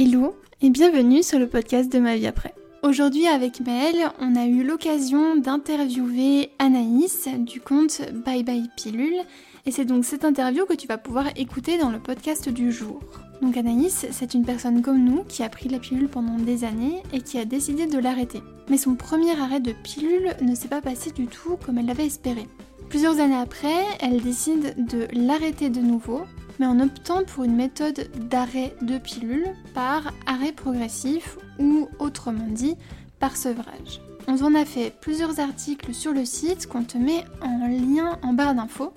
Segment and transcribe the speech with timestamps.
[0.00, 2.54] Hello et bienvenue sur le podcast de ma vie après.
[2.84, 9.20] Aujourd'hui avec Maëlle, on a eu l'occasion d'interviewer Anaïs du compte Bye Bye Pilule
[9.66, 13.00] et c'est donc cette interview que tu vas pouvoir écouter dans le podcast du jour.
[13.42, 17.02] Donc Anaïs, c'est une personne comme nous qui a pris la pilule pendant des années
[17.12, 18.40] et qui a décidé de l'arrêter.
[18.70, 22.06] Mais son premier arrêt de pilule ne s'est pas passé du tout comme elle l'avait
[22.06, 22.46] espéré.
[22.88, 26.20] Plusieurs années après, elle décide de l'arrêter de nouveau
[26.58, 32.76] mais en optant pour une méthode d'arrêt de pilule par arrêt progressif ou autrement dit
[33.18, 34.00] par sevrage.
[34.30, 38.34] On en a fait plusieurs articles sur le site qu'on te met en lien en
[38.34, 38.92] barre d'infos,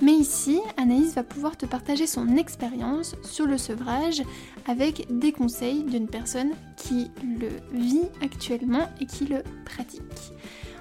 [0.00, 4.22] mais ici Anaïs va pouvoir te partager son expérience sur le sevrage
[4.68, 10.02] avec des conseils d'une personne qui le vit actuellement et qui le pratique.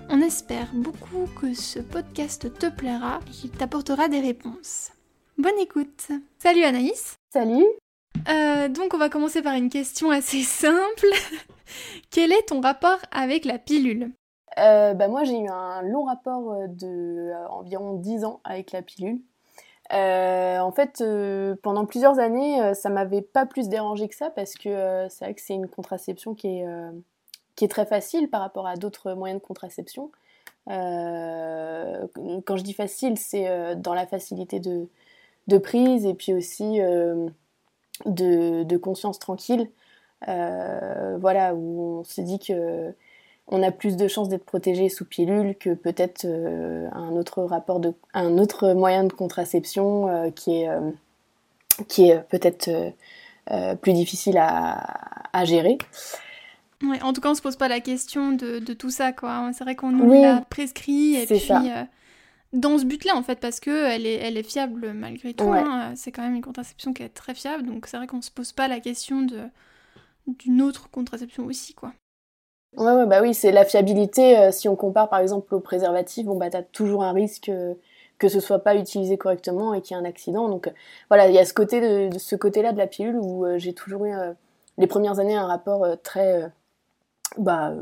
[0.09, 4.91] On espère beaucoup que ce podcast te plaira et qu'il t'apportera des réponses.
[5.37, 6.07] Bonne écoute.
[6.39, 7.17] Salut Anaïs.
[7.33, 7.65] Salut.
[8.29, 11.07] Euh, donc on va commencer par une question assez simple.
[12.09, 14.11] Quel est ton rapport avec la pilule?
[14.57, 18.81] Euh, bah moi j'ai eu un long rapport euh, de environ 10 ans avec la
[18.81, 19.19] pilule.
[19.91, 21.03] en fait,
[21.61, 25.41] pendant plusieurs années, ça m'avait pas plus dérangé que ça parce que c'est vrai que
[25.41, 26.65] c'est une contraception qui est,
[27.57, 30.11] qui est très facile par rapport à d'autres moyens de contraception.
[30.65, 30.73] quand
[32.55, 34.87] je dis facile, c'est dans la facilité de,
[35.47, 37.27] de prise et puis aussi euh,
[38.05, 39.69] de, conscience tranquille.
[40.27, 42.93] Euh, voilà, où on se dit que
[43.47, 47.79] on a plus de chances d'être protégé sous pilule que peut-être euh, un autre rapport
[47.79, 50.69] de un autre moyen de contraception qui est
[51.87, 52.69] qui est peut-être
[53.81, 55.77] plus difficile à, gérer.
[56.81, 59.51] Ouais, en tout cas, on se pose pas la question de, tout ça, quoi.
[59.53, 61.51] C'est vrai qu'on nous l'a prescrit et puis
[62.55, 65.51] dans ce but-là, en fait, parce que elle est, elle est fiable malgré tout.
[65.51, 65.93] Hein.
[65.95, 68.51] C'est quand même une contraception qui est très fiable, donc c'est vrai qu'on se pose
[68.51, 69.41] pas la question de
[70.27, 71.93] d'une autre contraception aussi, quoi.
[72.77, 74.37] Ouais, ouais bah oui, c'est la fiabilité.
[74.37, 77.73] Euh, si on compare par exemple au préservatif, bon bah t'as toujours un risque euh,
[78.17, 80.49] que ce soit pas utilisé correctement et qu'il y ait un accident.
[80.49, 80.71] Donc euh,
[81.09, 84.05] voilà, il y a ce côté de, ce côté-là de la pilule où j'ai toujours
[84.05, 84.13] eu
[84.77, 86.51] les premières années un rapport très
[87.37, 87.73] bah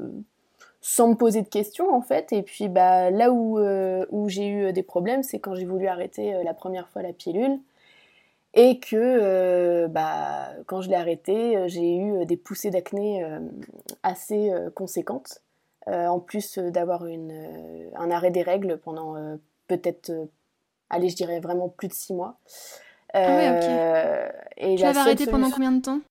[0.85, 2.33] sans me poser de questions en fait.
[2.33, 5.65] Et puis bah, là où, euh, où j'ai eu euh, des problèmes, c'est quand j'ai
[5.65, 7.57] voulu arrêter euh, la première fois la pilule.
[8.53, 13.25] Et que bah, quand je l'ai arrêté, j'ai eu des poussées d'acné
[14.03, 15.41] assez conséquentes.
[15.87, 19.15] en plus d'avoir un arrêt des règles pendant
[19.65, 20.11] peut-être,
[20.91, 22.37] allez, je dirais vraiment plus de six mois.
[23.15, 24.33] ah ouais, ok.
[24.57, 26.01] Et tu l'avais arrêté pendant combien de temps?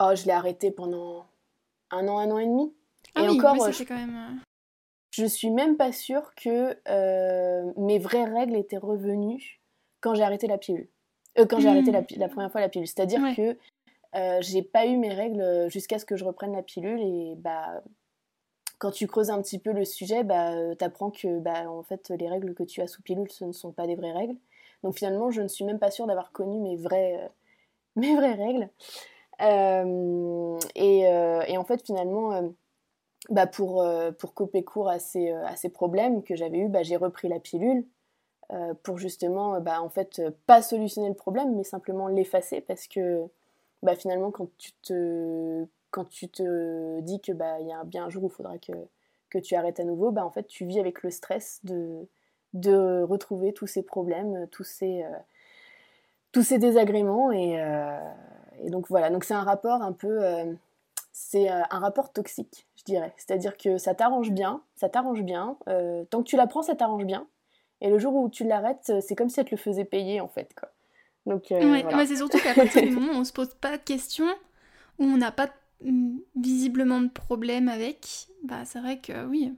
[0.00, 1.24] Oh, je l'ai arrêté pendant
[1.90, 2.74] un an, un an et demi.
[3.18, 4.16] Ah et encore, euh, quand même...
[4.16, 4.40] Euh,
[5.10, 9.60] je suis même pas sûre que euh, mes vraies règles étaient revenues
[10.00, 10.88] quand j'ai arrêté la pilule.
[11.36, 12.06] quand j'ai arrêté la, hmm.
[12.16, 12.86] la, première fois la pilule.
[12.86, 13.58] C'est-à-dire que
[14.40, 17.82] j'ai pas eu mes règles jusqu'à ce que je reprenne la pilule et bah
[18.78, 22.28] quand tu creuses un petit peu le sujet, bah, t'apprends que bah, en fait, les
[22.28, 24.36] règles que tu as sous pilule, ce ne sont pas des vraies règles.
[24.84, 27.28] Donc finalement, je ne suis même pas sûre d'avoir connu mes vraies,
[27.96, 28.68] mes vraies règles.
[30.76, 32.54] et, et, en fait, finalement,
[33.28, 36.68] bah pour, euh, pour couper court à ces, euh, à ces problèmes que j'avais eu,
[36.68, 37.84] bah j'ai repris la pilule
[38.52, 43.24] euh, pour justement, bah, en fait, pas solutionner le problème, mais simplement l'effacer parce que
[43.82, 48.10] bah, finalement, quand tu te, quand tu te dis que bah, y a bien un
[48.10, 48.72] jour où il faudra que,
[49.30, 52.08] que tu arrêtes à nouveau, bah, en fait, tu vis avec le stress de,
[52.54, 55.04] de retrouver tous ces problèmes, tous ces,
[56.32, 57.30] tous ces désagréments.
[57.32, 57.62] Et,
[58.62, 60.56] et donc voilà, donc c'est un rapport un peu
[61.20, 63.12] c'est euh, un rapport toxique, je dirais.
[63.16, 65.58] C'est-à-dire que ça t'arrange bien, ça t'arrange bien.
[65.68, 67.26] Euh, tant que tu l'apprends, ça t'arrange bien.
[67.80, 70.20] Et le jour où tu l'arrêtes, euh, c'est comme si elle te le faisait payer,
[70.20, 70.54] en fait.
[70.54, 70.70] Quoi.
[71.26, 71.46] Donc,
[72.06, 74.32] c'est surtout qu'à partir du moment où on se pose pas de questions,
[75.00, 75.48] où on n'a pas
[75.84, 79.52] mm, visiblement de problème avec, bah c'est vrai que oui.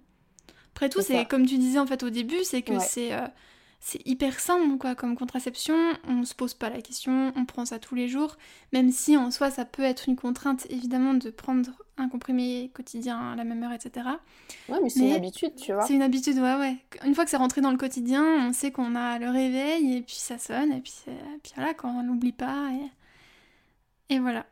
[0.74, 3.12] Après tout, c'est comme tu disais en fait au début, c'est que c'est
[3.80, 5.74] c'est hyper simple quoi comme contraception,
[6.06, 8.36] on se pose pas la question, on prend ça tous les jours,
[8.72, 13.32] même si en soi ça peut être une contrainte évidemment de prendre un comprimé quotidien
[13.32, 14.06] à la même heure, etc.
[14.68, 15.86] Ouais, mais c'est une habitude, tu vois.
[15.86, 16.76] C'est une habitude, ouais, ouais.
[17.04, 20.02] Une fois que c'est rentré dans le quotidien, on sait qu'on a le réveil et
[20.02, 20.94] puis ça sonne et puis,
[21.42, 24.14] puis voilà, quand on l'oublie pas et...
[24.14, 24.46] et voilà.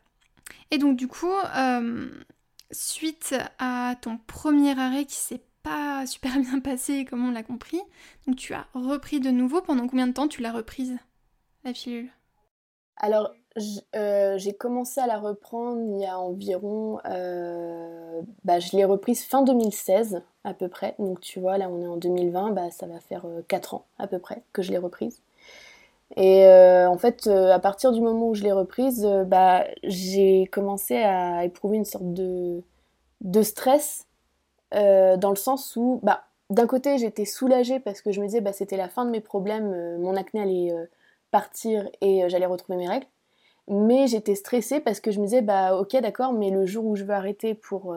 [0.71, 2.11] Et donc du coup, euh,
[2.71, 7.81] suite à ton premier arrêt qui s'est pas super bien passé comme on l'a compris.
[8.27, 9.61] Donc tu as repris de nouveau.
[9.61, 10.97] Pendant combien de temps tu l'as reprise,
[11.65, 12.11] la pilule?
[12.97, 13.33] Alors,
[13.95, 16.99] euh, j'ai commencé à la reprendre il y a environ...
[17.07, 20.95] Euh, bah, je l'ai reprise fin 2016 à peu près.
[20.99, 23.85] Donc tu vois, là on est en 2020, bah, ça va faire 4 euh, ans
[23.99, 25.21] à peu près que je l'ai reprise.
[26.17, 31.45] Et en fait, à partir du moment où je l'ai reprise, bah, j'ai commencé à
[31.45, 34.08] éprouver une sorte de stress,
[34.73, 38.53] dans le sens où, bah, d'un côté, j'étais soulagée parce que je me disais, bah,
[38.53, 40.88] c'était la fin de mes problèmes, mon acné allait
[41.31, 43.06] partir et j'allais retrouver mes règles.
[43.69, 46.97] Mais j'étais stressée parce que je me disais, bah, ok, d'accord, mais le jour où
[46.97, 47.94] je veux arrêter pour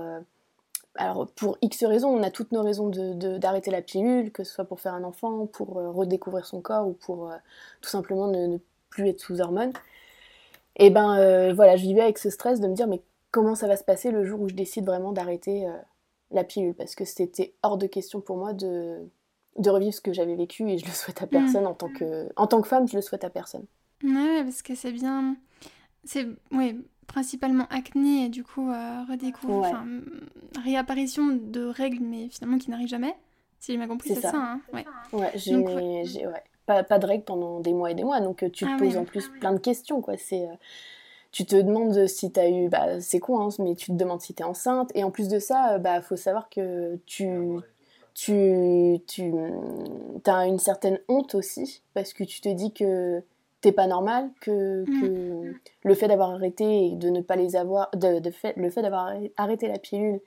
[0.96, 4.66] alors pour X raisons, on a toutes nos raisons d'arrêter la pilule, que ce soit
[4.66, 7.36] pour faire un enfant, pour euh, redécouvrir son corps ou pour euh,
[7.82, 8.58] tout simplement ne,
[8.90, 9.72] plus être sous hormones.
[10.76, 13.02] Et ben euh, voilà, je vivais avec ce stress de me dire mais
[13.32, 15.66] comment ça va se passer le jour où je décide vraiment d'arrêter
[16.32, 19.00] la pilule parce que c'était hors de question pour moi de,
[19.58, 22.30] de revivre ce que j'avais vécu et je le souhaite à personne en tant que
[22.36, 23.66] en tant que femme, je le souhaite à personne.
[24.04, 25.36] Ouais, parce que c'est bien
[26.04, 26.76] c'est ouais,
[27.08, 29.84] principalement acné et du coup euh, redécouvrir,
[30.64, 33.16] réapparition de règles mais finalement qui n'arrivent jamais.
[33.60, 34.32] Si j'ai bien compris, c'est ça.
[34.34, 36.44] hein ouais, ouais j'ai ouais.
[36.66, 38.78] Pas, pas, de règles pendant des mois et des mois, donc euh, tu te ah
[38.78, 40.02] poses en plus plein de questions.
[40.02, 40.16] quoi.
[40.18, 40.54] C'est euh,
[41.32, 44.22] tu te demandes si tu as eu, bah, c'est con, hein, mais tu te demandes
[44.22, 44.92] si tu es enceinte.
[44.96, 47.30] Et en plus de ça, il bah, faut savoir que tu,
[48.14, 49.34] tu, tu
[50.26, 53.24] as une certaine honte aussi, parce que tu te dis que
[53.62, 55.60] t'es pas normal, que, mm.
[55.84, 59.14] le fait d'avoir arrêté et de ne pas les avoir, de, fait, le fait d'avoir
[59.38, 60.20] arrêté la pilule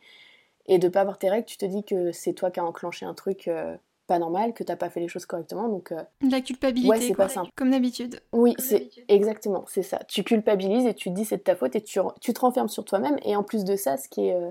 [0.67, 3.05] et de pas avoir tes règles, tu te dis que c'est toi qui as enclenché
[3.05, 5.93] un truc euh, pas normal, que t'as pas fait les choses correctement, donc.
[5.93, 6.89] Euh, la culpabilité.
[6.89, 7.51] Ouais, c'est pas simple.
[7.56, 8.21] Comme d'habitude.
[8.33, 10.01] Oui, c'est exactement, c'est ça.
[10.09, 12.69] Tu culpabilises et tu te dis c'est de ta faute et tu, tu te renfermes
[12.69, 13.17] sur toi-même.
[13.25, 14.51] Et en plus de ça, ce qui est, euh,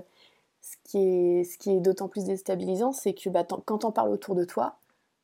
[0.60, 4.10] ce qui est, ce qui est d'autant plus déstabilisant, c'est que bah, quand t'en parles
[4.10, 4.76] autour de toi,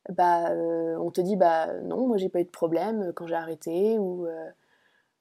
[0.09, 3.35] bah, euh, on te dit bah non, moi j'ai pas eu de problème quand j'ai
[3.35, 4.51] arrêté, ou, euh,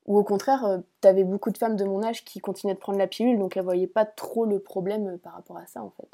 [0.05, 3.07] ou au contraire, t'avais beaucoup de femmes de mon âge qui continuaient de prendre la
[3.07, 6.09] pilule, donc elles voyaient pas trop le problème par rapport à ça en fait.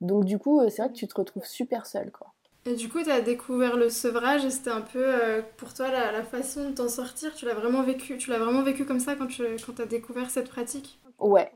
[0.00, 2.32] Donc du coup, c'est vrai que tu te retrouves super seule quoi.
[2.66, 6.24] Et du coup, tu as découvert le sevrage et c'était un peu pour toi la,
[6.24, 7.34] façon de t'en sortir.
[7.34, 10.30] Tu l'as vraiment vécu, tu l'as vraiment vécu comme ça quand tu quand as découvert
[10.30, 10.98] cette pratique?
[11.18, 11.50] Ouais,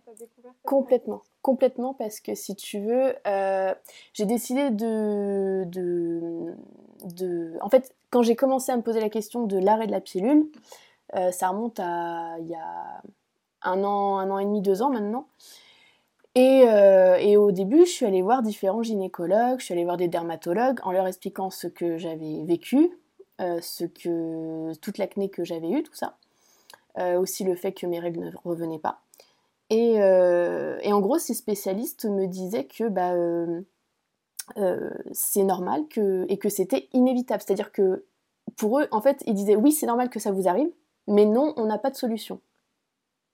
[0.64, 1.22] complètement.
[1.42, 3.74] Complètement parce que si tu veux, euh,
[4.14, 9.58] j'ai décidé de, de, En fait, quand j'ai commencé à me poser la question de
[9.58, 10.46] l'arrêt de la pilule,
[11.16, 13.02] euh, ça remonte à il y a
[13.62, 15.26] un an, un an et demi, deux ans maintenant.
[16.34, 19.96] Et, euh, et, au début, je suis allée voir différents gynécologues, je suis allée voir
[19.96, 22.90] des dermatologues en leur expliquant ce que j'avais vécu,
[23.38, 26.16] ce que toute l'acné que j'avais eu, tout ça.
[27.16, 29.00] aussi le fait que mes règles ne revenaient pas.
[29.72, 33.60] Euh, et, en gros, ces spécialistes me disaient que bah, euh,
[34.56, 35.84] euh, c'est normal
[36.28, 37.42] et que c'était inévitable.
[37.44, 38.04] C'est-à-dire que
[38.56, 40.70] pour eux, en fait, ils disaient oui, c'est normal que ça vous arrive,
[41.06, 42.40] mais non, on n'a pas de solution.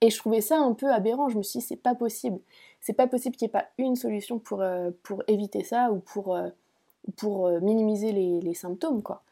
[0.01, 1.29] Et je trouvais ça un peu aberrant.
[1.29, 2.39] Je me suis dit, c'est pas possible.
[2.81, 4.65] C'est pas possible qu'il n'y ait pas une solution pour,
[5.03, 6.39] pour éviter ça ou pour,
[7.17, 9.23] pour minimiser les, les symptômes, quoi.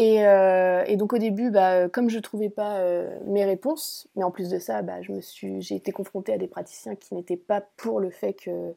[0.00, 4.22] Euh, et, donc au début, bah, comme je ne trouvais pas euh, mes réponses, mais
[4.22, 7.98] en plus de ça, bah, j'ai été confrontée à des praticiens qui n'étaient pas pour
[8.00, 8.74] le fait que,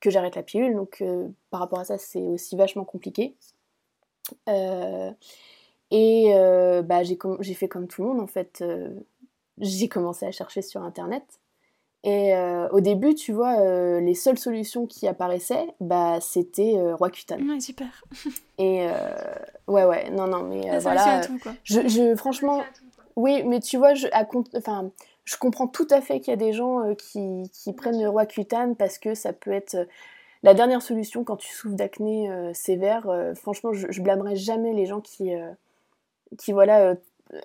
[0.00, 0.74] que j'arrête la pilule.
[0.74, 3.34] Donc euh, par rapport à ça, c'est aussi vachement compliqué.
[5.90, 6.32] et
[6.84, 8.62] bah, j'ai fait comme tout le monde en fait.
[9.60, 11.24] J'ai commencé à chercher sur internet.
[12.04, 16.94] Et euh, au début, tu vois, euh, les seules solutions qui apparaissaient, bah, c'était euh,
[16.94, 17.50] Roaccutane.
[17.50, 17.88] Ouais, super.
[18.58, 18.86] Et
[19.66, 21.20] ouais, ouais, non, non, mais voilà.
[21.20, 21.52] Tout, quoi.
[21.64, 22.62] Je, je, franchement,
[23.16, 24.06] oui, mais tu vois, je,
[24.56, 24.90] enfin,
[25.24, 28.74] je comprends tout à fait qu'il y a des gens qui, qui, prennent le Roaccutane
[28.74, 29.76] parce que ça peut être
[30.42, 33.06] la dernière solution quand tu souffres d'acné sévère.
[33.34, 35.30] franchement, je, je blâmerai jamais les gens qui,
[36.36, 36.96] qui voilà,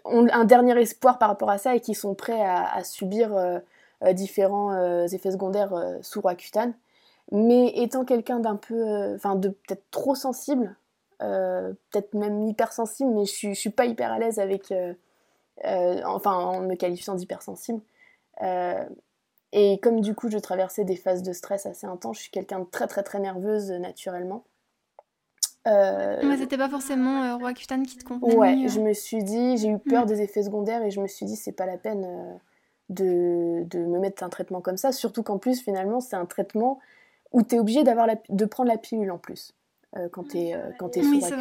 [0.06, 3.60] ont un dernier espoir par rapport à ça et qui sont prêts à, subir
[4.04, 6.74] euh, différents euh, effets secondaires euh, sous Roaccutane.
[7.32, 10.76] Mais étant quelqu'un d'un peu, enfin de peut-être trop sensible,
[11.20, 14.74] peut-être même hypersensible, mais je suis, suis pas hyper à l'aise avec,
[15.64, 17.80] enfin en me qualifiant d'hypersensible.
[19.54, 22.60] et comme du coup je traversais des phases de stress assez intenses, je suis quelqu'un
[22.60, 24.44] de très très très nerveuse naturellement.
[25.68, 26.38] Euh...
[26.38, 28.36] c'était pas forcément euh, Roaccutane qui te convenait.
[28.36, 30.08] Ouais, je me suis dit, j'ai eu peur mm.
[30.08, 32.06] des effets secondaires et je me suis dit, c'est pas la peine
[32.90, 36.80] de, de, me mettre un traitement comme ça, surtout qu'en plus, finalement, c'est un traitement
[37.32, 39.54] où tu es obligé d'avoir de prendre la pilule en plus.
[39.96, 40.60] Euh, quand tu es, euh,
[40.98, 41.36] oui, sous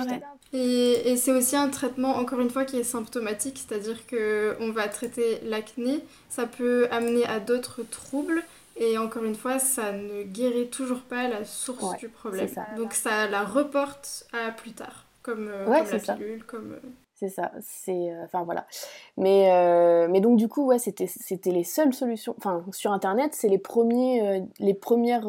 [0.52, 4.88] Et, et c'est aussi un traitement, encore une fois, qui est symptomatique, c'est-à-dire qu'on va
[4.88, 8.43] traiter l'acné, ça peut amener à d'autres troubles,
[8.76, 12.49] et encore une fois, ça ne guérit toujours pas la source du problème.
[12.76, 16.79] Donc ça la reporte à plus tard, comme, euh, comme la pilule, comme
[17.23, 17.52] c'est ça.
[17.61, 18.67] C'est, euh, enfin voilà.
[19.17, 21.07] Mais, euh, mais donc du coup, ouais, c'était,
[21.47, 22.35] les seules solutions.
[22.37, 25.29] Enfin, sur Internet, c'est les premiers, euh, les premières,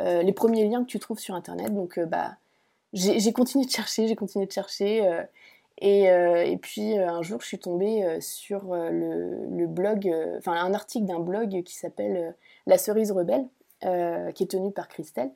[0.00, 1.72] les premiers liens que tu trouves sur Internet.
[1.72, 2.32] Donc bah,
[2.92, 5.08] j'ai, continué de chercher, j'ai continué de chercher.
[5.78, 11.06] Et, et, puis un jour, je suis tombée sur le, le blog, enfin un article
[11.06, 13.46] d'un blog qui s'appelle La cerise rebelle,
[13.80, 15.32] qui est tenu par Christelle.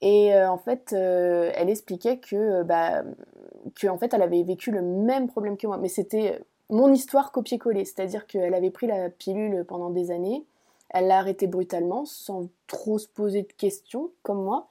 [0.00, 3.04] Et en fait, elle expliquait que, bah,
[3.76, 6.40] que en fait, elle avait vécu le même problème que moi, mais c'était
[6.72, 10.44] mon histoire copier-coller, c'est-à-dire qu'elle avait pris la pilule pendant des années,
[10.88, 14.68] elle l'a arrêtée brutalement, sans trop se poser de questions, comme moi.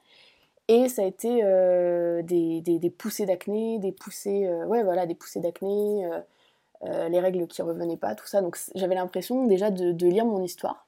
[0.74, 5.40] Et ça a été euh, des, poussées d'acné, des poussées, euh, ouais, voilà, des poussées
[5.40, 6.08] d'acné,
[6.84, 8.40] euh, les règles qui revenaient pas, tout ça.
[8.40, 10.86] Donc j'avais l'impression déjà de, de, lire mon histoire.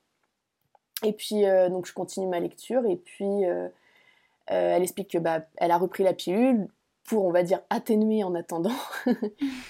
[1.02, 3.42] Et puis donc je continue ma lecture et puis
[4.46, 6.66] elle explique que bah, elle a repris la pilule
[7.04, 8.72] pour on va dire atténuer en attendant.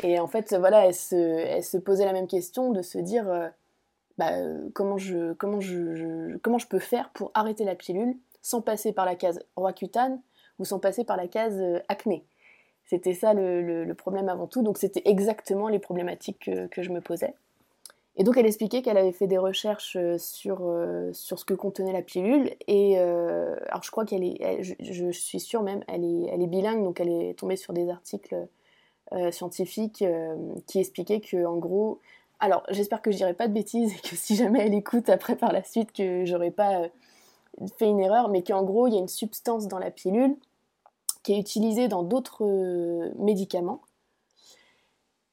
[0.04, 3.50] et en fait voilà, elle se, elle se posait la même question de se dire
[4.16, 4.30] bah,
[4.75, 9.07] comment, je, comment, je, comment je peux faire pour arrêter la pilule sans passer par
[9.07, 10.21] la case Roaccutane
[10.59, 12.25] ou sans passer par la case euh, acné.
[12.85, 17.35] C'était ça le, problème avant tout, donc c'était exactement les problématiques que, je me posais.
[18.17, 21.55] Et donc elle expliquait qu'elle avait fait des recherches euh, sur, euh, sur ce que
[21.55, 26.29] contenait la pilule, et alors je crois qu'elle est, je, suis sûre même, elle est,
[26.31, 28.37] elle est bilingue, donc elle est tombée sur des articles
[29.31, 30.05] scientifiques
[30.67, 32.01] qui expliquaient que en gros
[32.41, 35.37] alors, j'espère que je dirai pas de bêtises et que si jamais elle écoute après
[35.37, 36.89] par la suite, que j'aurais pas euh,
[37.79, 40.37] fait une erreur, mais qu'en gros, il y a une substance dans la pilule
[41.23, 43.81] qui est utilisée dans d'autres euh, médicaments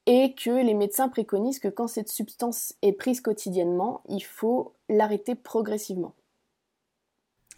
[0.06, 5.34] et que les médecins préconisent que quand cette substance est prise quotidiennement, il faut l'arrêter
[5.34, 6.14] progressivement.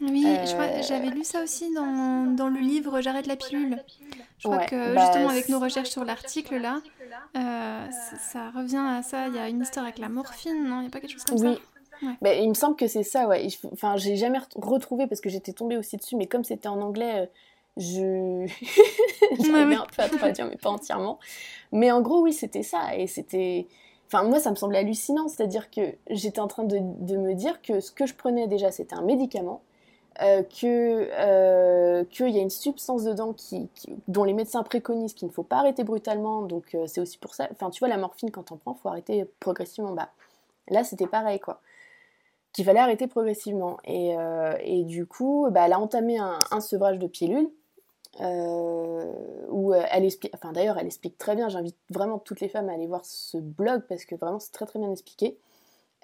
[0.00, 3.83] Oui, euh, j'avais lu ça aussi dans, dans le livre J'arrête la pilule.
[4.38, 6.83] Je crois que bah, justement avec nos recherches sur l'article là,
[7.37, 7.87] euh,
[8.18, 9.28] ça, revient à ça.
[9.28, 10.78] Il y a une histoire avec la morphine, non?
[10.78, 11.54] Il n'y a pas quelque chose comme oui.
[11.54, 11.61] ça
[12.23, 13.46] mais il me semble que c'est ça, ouais.
[13.73, 17.20] Enfin, j'ai jamais retrouvé parce que j'étais tombée aussi dessus, mais comme c'était en anglais,
[17.20, 17.26] euh,
[17.76, 18.46] je.
[19.44, 21.18] J'avais un peu à traduire, mais pas entièrement.
[21.73, 22.96] Mais en gros, oui, c'était ça.
[22.96, 23.66] Et c'était.
[24.06, 25.28] Enfin, moi, ça me semblait hallucinant.
[25.28, 25.80] C'est-à-dire que
[26.11, 29.02] j'étais en train de, de, me dire que ce que je prenais déjà, c'était un
[29.02, 29.62] médicament
[30.23, 33.68] euh, que euh, qu'il y a une substance dedans qui,
[34.06, 37.34] dont les médecins préconisent qu'il ne faut pas arrêter brutalement, donc euh, c'est aussi pour
[37.34, 37.49] ça.
[37.50, 39.92] Enfin, tu vois, la morphine, quand on prend, faut arrêter progressivement.
[39.92, 40.11] Bah,
[40.68, 41.61] là, c'était pareil, quoi.
[42.54, 43.76] Qu'il fallait arrêter progressivement.
[43.84, 44.14] Et,
[44.61, 47.50] et du coup, bah, elle a entamé un, sevrage de pilules.
[48.20, 52.75] où elle explique, enfin d'ailleurs elle explique très bien, j'invite vraiment toutes les femmes à
[52.75, 55.37] aller voir ce blog parce que vraiment c'est très très bien expliqué,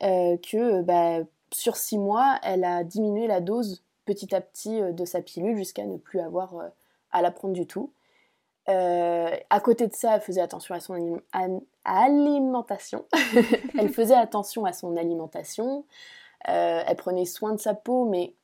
[0.01, 5.05] que bah, sur six mois elle a diminué la dose petit à petit euh, de
[5.05, 6.69] sa pilule jusqu'à ne plus avoir euh,
[7.13, 7.93] à la prendre du tout.
[8.69, 11.21] Euh, à côté de ça, elle faisait attention à son
[11.85, 13.05] alimentation.
[13.79, 15.85] elle faisait attention à son alimentation.
[16.45, 18.35] Elle prenait soin de sa peau, mais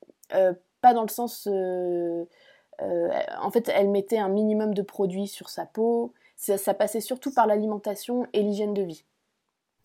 [0.80, 1.48] pas dans le sens.
[1.48, 6.12] en fait, elle mettait un minimum de produits sur sa peau.
[6.36, 9.04] Ça, passait surtout par l'alimentation et l'hygiène de vie.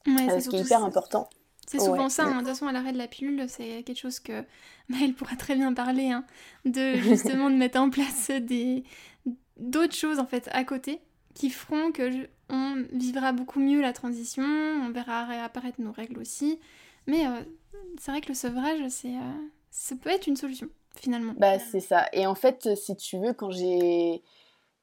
[0.05, 1.29] ce qui est hyper important.
[1.67, 2.33] C'est souvent ça, hein.
[2.33, 4.43] de toute façon, à l'arrêt de la pilule, c'est quelque chose que
[4.89, 6.25] Maëlle pourra très bien parler, hein,
[6.65, 8.83] de justement de mettre en place des
[9.57, 11.01] d'autres choses en fait à côté
[11.35, 16.59] qui feront que on vivra beaucoup mieux la transition, on verra réapparaître nos règles aussi.
[17.07, 17.41] Mais euh,
[17.99, 21.33] c'est vrai que le sevrage, c'est euh, ça peut être une solution finalement.
[21.37, 22.07] Bah c'est ça.
[22.13, 24.21] Et en fait, si tu veux, quand j'ai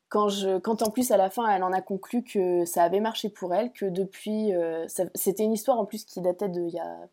[0.09, 3.01] quand, je, quand en plus à la fin elle en a conclu que ça avait
[3.01, 6.75] marché pour elle, que depuis, euh, c'était une histoire en plus qui datait de il
[6.75, 7.09] y a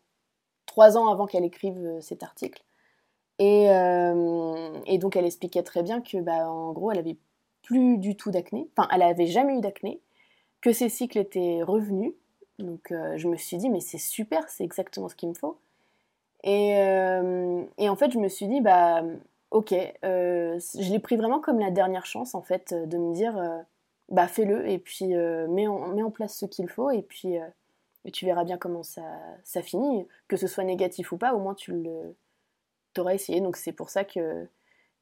[0.64, 2.62] trois ans avant qu'elle écrive euh, cet article.
[3.38, 3.68] Et,
[4.98, 7.18] donc elle expliquait très bien que bah, en gros elle avait
[7.62, 10.00] plus du tout d'acné, enfin elle avait jamais eu d'acné,
[10.62, 12.14] que ses cycles étaient revenus.
[12.58, 15.58] Donc je me suis dit mais c'est super, c'est exactement ce qu'il me faut.
[16.48, 16.78] Et,
[17.78, 19.02] et, en fait je me suis dit bah
[19.50, 19.72] ok,
[20.04, 23.36] euh, je l'ai pris vraiment comme la dernière chance en fait euh, de me dire
[23.38, 23.58] euh,
[24.08, 25.06] bah fais-le et puis
[25.48, 27.36] mets, en, mets, en, place ce qu'il faut et puis
[28.12, 29.02] tu verras bien comment ça,
[29.42, 32.14] ça finit, que ce soit négatif ou pas, au moins tu le
[32.94, 33.40] t'auras essayé.
[33.40, 34.46] Donc c'est pour ça que,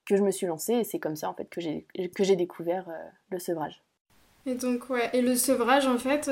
[0.06, 2.36] que je me suis lancée et c'est comme ça en fait que j'ai que j'ai
[2.36, 2.88] découvert
[3.28, 3.82] le sevrage.
[4.46, 6.30] Et donc ouais, et le sevrage en fait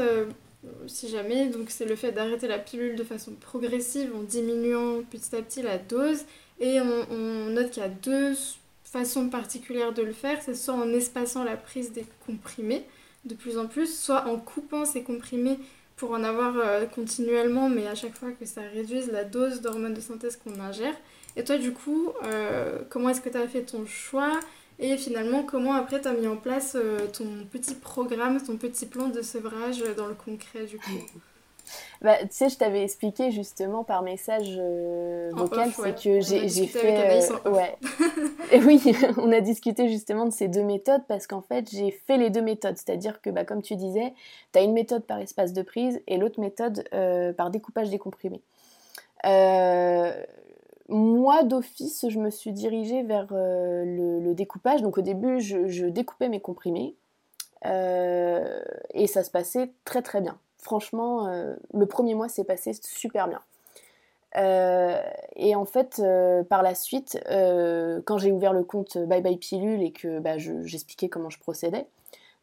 [0.86, 5.34] si jamais, donc c'est le fait d'arrêter la pilule de façon progressive en diminuant petit
[5.34, 6.24] à petit la dose.
[6.60, 8.34] Et on, note qu'il y a deux
[8.84, 12.84] façons particulières de le faire, c'est soit en espaçant la prise des comprimés
[13.24, 15.58] de plus en plus, soit en coupant ces comprimés
[15.96, 19.94] pour en avoir euh, continuellement, mais à chaque fois que ça réduise la dose d'hormones
[19.94, 20.94] de synthèse qu'on ingère.
[21.36, 24.38] Et toi, du coup, euh, comment est-ce que tu as fait ton choix?
[24.82, 28.84] Et finalement, comment après tu as mis en place euh, ton petit programme, ton petit
[28.84, 31.20] plan de sevrage dans le concret, du coup?
[32.00, 37.22] Bah, tu sais, je t'avais expliqué justement par message euh, vocal, c'est que j'ai fait.
[37.22, 37.76] Euh, ouais.
[38.52, 38.82] Et oui,
[39.18, 42.42] on a discuté justement de ces deux méthodes parce qu'en fait, j'ai fait les deux
[42.42, 42.76] méthodes.
[42.76, 44.12] C'est-à-dire que, bah, comme tu disais,
[44.52, 48.40] tu as une méthode par espace de prise et l'autre méthode euh, par découpage décomprimé.
[50.88, 54.82] Moi, d'office, je me suis dirigée vers le, découpage.
[54.82, 56.94] Donc, au début, je, découpais mes comprimés.
[57.64, 63.28] et ça se passait très très bien franchement, euh, le premier mois s'est passé super
[63.28, 63.40] bien.
[64.38, 64.98] Euh,
[65.36, 69.82] et en fait, euh, par la suite, quand j'ai ouvert le compte Bye Bye Pilule
[69.82, 71.84] et que bah, j'expliquais comment je procédais,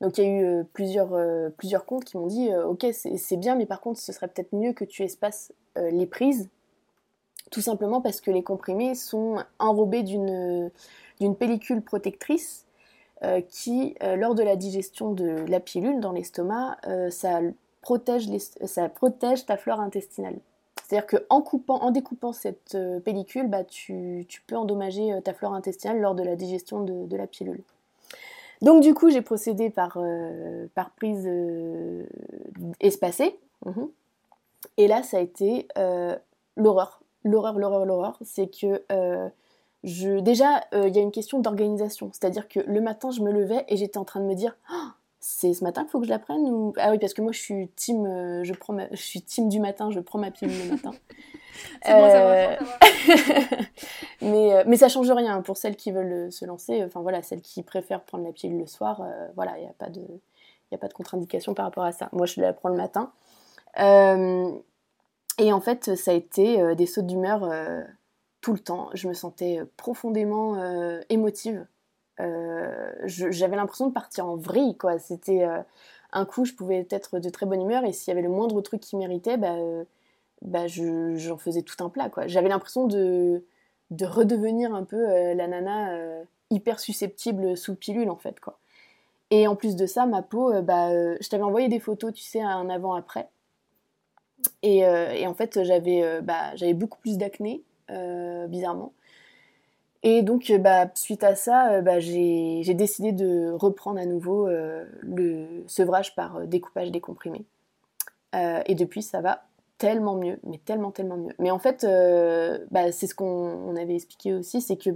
[0.01, 1.09] donc il y a eu plusieurs,
[1.57, 4.73] plusieurs comptes qui m'ont dit Ok, c'est bien, mais par contre, ce serait peut-être mieux
[4.73, 6.47] que tu espaces les prises,
[7.49, 10.71] tout simplement parce que les comprimés sont enrobés d'une
[11.37, 12.65] pellicule protectrice
[13.49, 16.77] qui, lors de la digestion de la pilule dans l'estomac,
[17.09, 17.41] ça
[17.81, 18.29] protège
[18.65, 20.35] ça protège ta flore intestinale.
[20.89, 25.53] C'est-à-dire qu'en coupant, en découpant cette euh, pellicule, bah, tu, peux endommager euh, ta flore
[25.53, 27.61] intestinale lors de la digestion de, la pilule.
[28.63, 31.29] Donc du coup, j'ai procédé par, euh, par prise
[32.79, 33.39] espacée.
[33.67, 33.89] Mhm.
[34.77, 35.67] Et là, ça a été
[36.57, 36.98] l'horreur.
[37.23, 38.17] L'horreur, l'horreur, l'horreur.
[38.23, 38.83] C'est que
[39.83, 40.19] je...
[40.19, 42.09] déjà, il y a une question d'organisation.
[42.13, 44.89] C'est-à-dire que le matin, je me levais et j'étais en train de me dire oh,
[45.19, 47.33] c'est ce matin qu'il faut que je la prenne ou ah oui parce que moi
[47.33, 50.57] je suis team euh, je prends je suis team du matin je prends ma pilule
[50.65, 50.91] le matin
[51.83, 52.57] c'est bon, ça va,
[54.21, 57.21] mais euh, mais ça change rien pour celles qui veulent euh, se lancer enfin voilà
[57.21, 59.03] celles qui préfèrent prendre la pilule le soir
[59.35, 60.01] voilà il n'y a pas de
[60.71, 63.11] il a pas de contre-indication par rapport à ça moi je la prends le matin
[65.39, 67.49] et en fait ça a été des sautes d'humeur
[68.41, 70.55] tout le temps je me sentais profondément
[71.09, 71.65] émotive
[72.19, 74.99] euh, j'avais l'impression de partir en vrille, quoi.
[74.99, 75.61] C'était euh,
[76.11, 78.61] un coup, je pouvais être de très bonne humeur et s'il y avait le moindre
[78.61, 79.83] truc qui méritait, bah, euh,
[80.41, 82.27] bah j'en faisais tout un plat, quoi.
[82.27, 83.45] J'avais l'impression de,
[83.91, 84.97] de redevenir un peu
[85.33, 85.97] la nana
[86.51, 88.59] hyper susceptible sous pilule, en fait, quoi.
[89.31, 90.91] Et en plus de ça, ma peau, bah,
[91.21, 93.29] je t'avais envoyé des photos, tu sais, un avant-après.
[94.61, 97.63] Et, et, en fait, j'avais bah, beaucoup plus d'acné,
[98.47, 98.93] bizarrement.
[100.03, 104.47] Et donc, euh, bah, suite à ça, euh, bah, j'ai décidé de reprendre à nouveau
[104.47, 107.43] euh, le sevrage par découpage décomprimé.
[108.33, 109.43] et depuis, ça va
[109.77, 111.33] tellement mieux, mais tellement, tellement mieux.
[111.39, 114.89] Mais en fait, c'est ce qu'on avait expliqué aussi, c'est que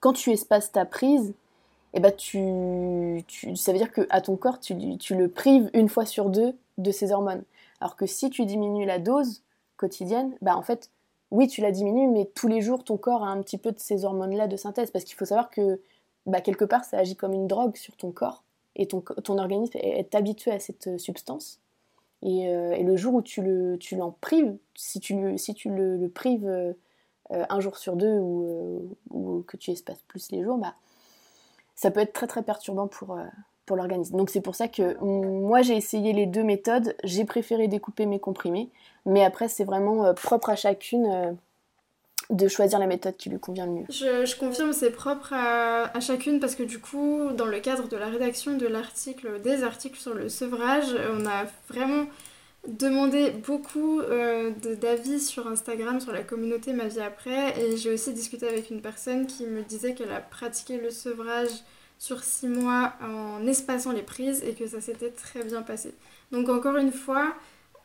[0.00, 1.32] quand tu espaces ta prise,
[1.94, 6.90] eh ça veut dire qu'à ton corps, tu le prives une fois sur deux de
[6.90, 7.42] ses hormones.
[7.82, 9.42] Alors que si tu diminues la dose
[9.76, 10.88] quotidienne, bah, en fait,
[11.32, 13.80] oui, tu la diminues, mais tous les jours, ton corps a un petit peu de
[13.80, 14.92] ces hormones-là de synthèse.
[14.92, 15.80] Parce qu'il faut savoir que,
[16.26, 18.44] bah, quelque part, ça agit comme une drogue sur ton corps.
[18.76, 19.02] Et ton,
[19.36, 21.58] organisme est, habitué à cette euh, substance.
[22.22, 26.08] Euh, et, le jour où tu l'en tu prives, si tu, le, si tu le,
[26.08, 26.72] prives euh,
[27.30, 30.76] un jour sur deux ou, ou, que tu espaces plus les jours, bah,
[31.74, 33.18] ça peut être très très perturbant pour,
[33.66, 34.16] pour l'organisme.
[34.16, 38.18] Donc c'est pour ça que moi j'ai essayé les deux méthodes, j'ai préféré découper mes
[38.18, 38.68] comprimés,
[39.06, 41.32] mais après c'est vraiment euh, propre à chacune euh,
[42.30, 43.84] de choisir la méthode qui lui convient le mieux.
[43.88, 48.06] Je, confirme, c'est propre à, chacune parce que du coup, dans le cadre de la
[48.06, 52.06] rédaction de l'article, des articles sur le sevrage, on a vraiment
[52.66, 58.12] demandé beaucoup euh, d'avis sur Instagram, sur la communauté Ma Vie Après, et j'ai aussi
[58.12, 61.50] discuté avec une personne qui me disait qu'elle a pratiqué le sevrage
[62.02, 65.94] sur six mois en espaçant les prises et que ça s'était très bien passé.
[66.32, 67.32] Donc encore une fois,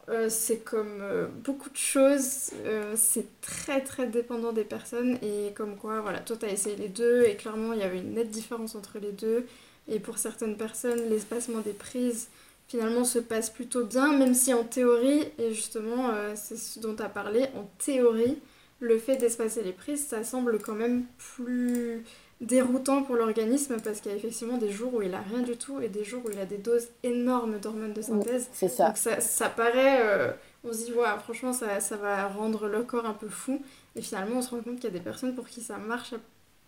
[0.10, 5.54] euh, c'est comme euh, beaucoup de choses, euh, c'est très très dépendant des personnes et
[5.54, 8.16] comme quoi, voilà, toi tu as essayé les deux et clairement il y avait une
[8.16, 9.46] nette différence entre les deux
[9.88, 12.30] et pour certaines personnes l'espacement des prises
[12.68, 17.10] finalement se passe plutôt bien même si en théorie, et justement c'est ce dont as
[17.10, 18.40] parlé, en théorie
[18.80, 22.04] le fait d'espacer les prises ça semble quand même plus
[22.40, 25.58] déroutant pour l'organisme parce qu'il y a effectivement des jours où il a rien du
[25.58, 28.50] tout et des jours où il a des doses énormes d'hormones de synthèse.
[28.54, 28.88] c'est ça.
[28.88, 30.32] Donc ça, ça paraît, euh,
[30.64, 33.62] on se dit, ouais, franchement, ça, ça, va rendre le corps un peu fou.
[33.96, 36.14] Et finalement, on se rend compte qu'il y a des personnes pour qui ça marche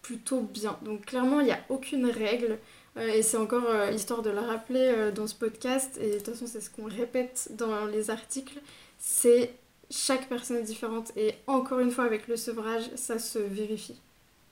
[0.01, 0.77] plutôt bien.
[0.81, 2.57] Donc clairement, il n'y a aucune règle.
[2.97, 5.99] Euh, et c'est encore euh, histoire de le rappeler dans ce podcast.
[6.01, 8.59] Et de toute façon, c'est ce qu'on répète dans les articles.
[8.97, 9.53] C'est
[9.91, 11.11] chaque personne est différente.
[11.15, 14.01] Et encore une fois, avec le sevrage, ça se vérifie.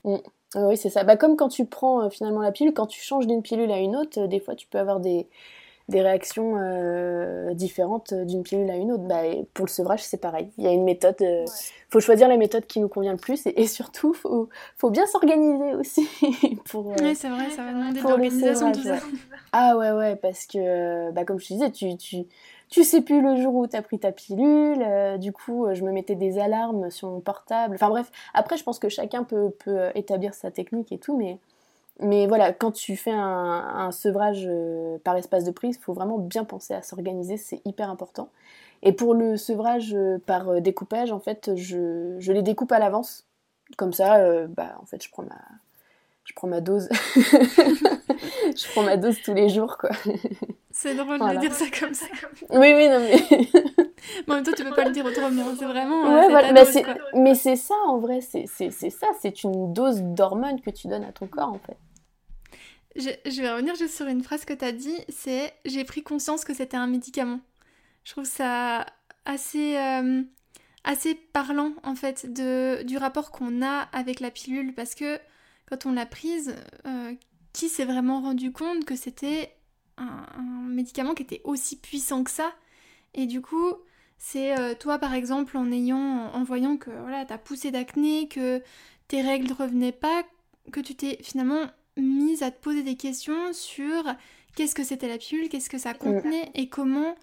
[0.03, 0.17] Mm.
[0.55, 1.03] Ah oui, c'est ça.
[1.03, 3.79] Bah, comme quand tu prends euh, finalement la pilule, quand tu changes d'une pilule à
[3.79, 5.27] une autre, euh, des fois tu peux avoir des,
[5.89, 9.03] des réactions euh, différentes d'une pilule à une autre.
[9.03, 9.21] Bah,
[9.53, 10.49] pour le sevrage, c'est pareil.
[10.57, 11.15] Il y a une méthode.
[11.21, 11.45] Il euh,
[11.89, 15.05] faut choisir la méthode qui nous convient le plus et, surtout, il faut, faut, bien
[15.05, 16.07] s'organiser aussi.
[16.69, 18.97] pour, oui, c'est vrai, ça va demander de l'organisation ça.
[19.53, 22.25] Ah ouais, ouais, parce que, bah, comme je te disais, tu, tu,
[22.69, 24.85] tu sais plus le jour où tu as pris ta pilule.
[25.19, 27.75] du coup, je me mettais des alarmes sur mon portable.
[27.75, 31.39] Enfin bref, après, je pense que chacun peut, peut établir sa technique et tout, mais
[31.99, 36.19] mais voilà, quand tu fais un, sevrage euh, par espace de prise, il faut vraiment
[36.19, 38.29] bien penser à s'organiser, c'est hyper important.
[38.83, 43.25] Et pour le sevrage euh, par euh, découpage, en fait, je, les découpe à l'avance.
[43.77, 45.41] Comme ça, bah, en fait, je prends ma,
[46.27, 46.89] je prends ma dose.
[47.15, 49.91] je prends ma dose tous les jours, quoi.
[50.71, 52.05] C'est drôle de dire ça comme ça.
[52.49, 53.15] Oui, oui, non, mais.
[54.27, 55.45] mais en même temps, tu peux pas le dire autrement.
[55.57, 56.03] C'est vraiment.
[56.03, 56.51] Ouais, voilà.
[56.51, 56.65] mais,
[57.13, 58.19] mais c'est ça, en vrai.
[58.19, 59.07] C'est ça.
[59.21, 61.77] C'est une dose d'hormones que tu donnes à ton corps, en fait.
[62.97, 66.43] Je, vais revenir juste sur une phrase que tu as dit, c'est j'ai pris conscience
[66.43, 67.39] que c'était un médicament.
[68.03, 68.85] Je trouve ça
[69.25, 70.23] assez, euh,
[70.83, 75.19] assez parlant en fait de, du rapport qu'on a avec la pilule parce que
[75.69, 77.13] quand on l'a prise, euh,
[77.53, 79.55] qui s'est vraiment rendu compte que c'était
[79.97, 80.25] un,
[80.67, 82.53] médicament qui était aussi puissant que ça?
[83.13, 83.73] Et du coup,
[84.17, 88.61] c'est euh, toi par exemple en ayant, en voyant que voilà, t'as poussé d'acné, que
[89.07, 90.23] tes règles ne revenaient pas,
[90.71, 91.65] que tu t'es finalement
[91.97, 94.03] mise à te poser des questions sur
[94.55, 97.15] qu'est-ce que c'était la pilule, qu'est-ce que ça contenait et comment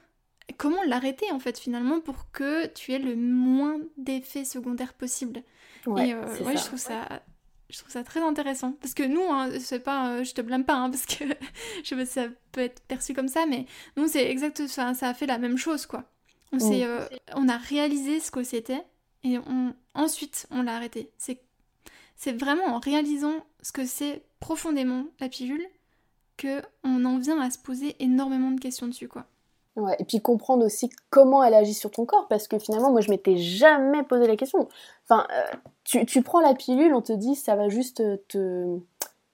[0.59, 5.43] comment l'arrêter en fait finalement pour que tu aies le moins d'effets secondaires possible.
[5.87, 7.23] Ouais, et euh, ouais, je trouve ça
[7.71, 10.65] je trouve ça très intéressant parce que nous hein, c'est pas euh, je te blâme
[10.65, 11.25] pas hein, parce que
[11.83, 14.95] je sais pas si ça peut être perçu comme ça mais nous c'est exact ça,
[14.95, 16.05] ça a fait la même chose quoi.
[16.53, 18.83] On s'est euh, on a réalisé ce que c'était
[19.25, 21.11] et on ensuite on l'a arrêté.
[21.19, 21.41] C'est
[22.17, 25.67] c'est vraiment en réalisant ce que c'est profondément la pilule
[26.37, 29.27] que on en vient à se poser énormément de questions dessus quoi.
[29.99, 33.11] Et puis comprendre aussi comment elle agit sur ton corps, parce que finalement, moi, je
[33.11, 34.69] m'étais jamais posé la question.
[35.03, 38.79] Enfin, euh, tu, prends la pilule, on te dit ça va juste te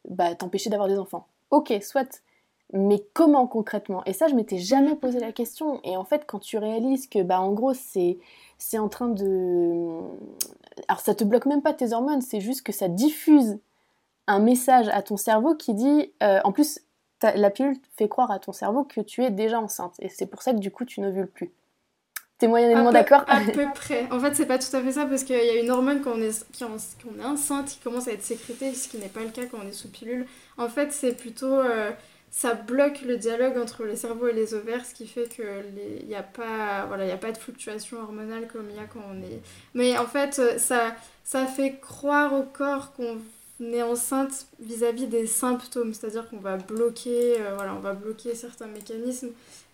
[0.09, 1.26] bah, t'empêcher d'avoir des enfants.
[1.50, 2.22] Ok, soit.
[2.72, 4.03] Mais comment concrètement?
[4.07, 5.81] Et ça, je m'étais jamais posé la question.
[5.83, 8.18] Et en fait, quand tu réalises que, bah, en gros, c'est
[8.59, 10.00] c'est en train de
[10.88, 13.59] alors ça te bloque même pas tes hormones, c'est juste que ça diffuse
[14.26, 16.81] un message à ton cerveau qui dit, euh, en plus,
[17.22, 20.42] la pilule fait croire à ton cerveau que tu es déjà enceinte, et c'est pour
[20.42, 21.52] ça que du coup tu n'ovules plus.
[22.40, 23.22] T'es moyennement d'accord?
[23.28, 24.11] À peu près.
[24.11, 26.12] En fait, c'est pas tout à fait ça parce qu'il y a une hormone quand
[26.14, 29.20] on est, quand on est enceinte qui commence à être sécrétée, ce qui n'est pas
[29.20, 30.26] le cas quand on est sous pilule.
[30.56, 31.90] En fait, c'est plutôt euh,
[32.30, 36.14] ça bloque le dialogue entre les cerveaux et les ovaires, ce qui fait qu'il n'y
[36.14, 39.42] a, pas, voilà, a pas de fluctuation hormonale comme il y a quand on est...
[39.74, 43.18] Mais en fait, ça, ça fait croire au corps qu'on
[43.61, 48.66] est enceinte vis-à-vis des symptômes, c'est-à-dire qu'on va bloquer, euh, voilà, on va bloquer certains
[48.66, 49.31] mécanismes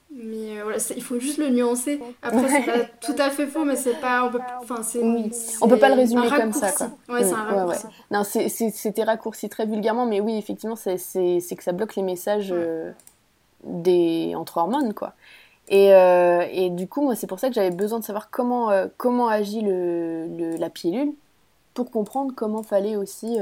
[0.08, 2.00] mais euh, voilà, il faut juste le nuancer.
[2.22, 4.24] Après, c'est pas tout à fait faux, mais c'est pas.
[4.24, 6.70] On peut, enfin, c'est, on peut pas le résumer comme ça.
[6.70, 6.90] Quoi.
[7.08, 7.72] Ouais, c'est un mm.
[8.12, 12.92] Non, c'était raccourci très vulgairement, mais oui, effectivement, c'est que ça bloque les messages euh,
[13.64, 15.14] des, entre hormones, quoi.
[15.68, 19.26] Et, et du coup, moi, c'est pour ça que j'avais besoin de savoir comment, comment
[19.26, 21.12] agit le, le, la pilule
[21.76, 23.38] pour comprendre comment fallait aussi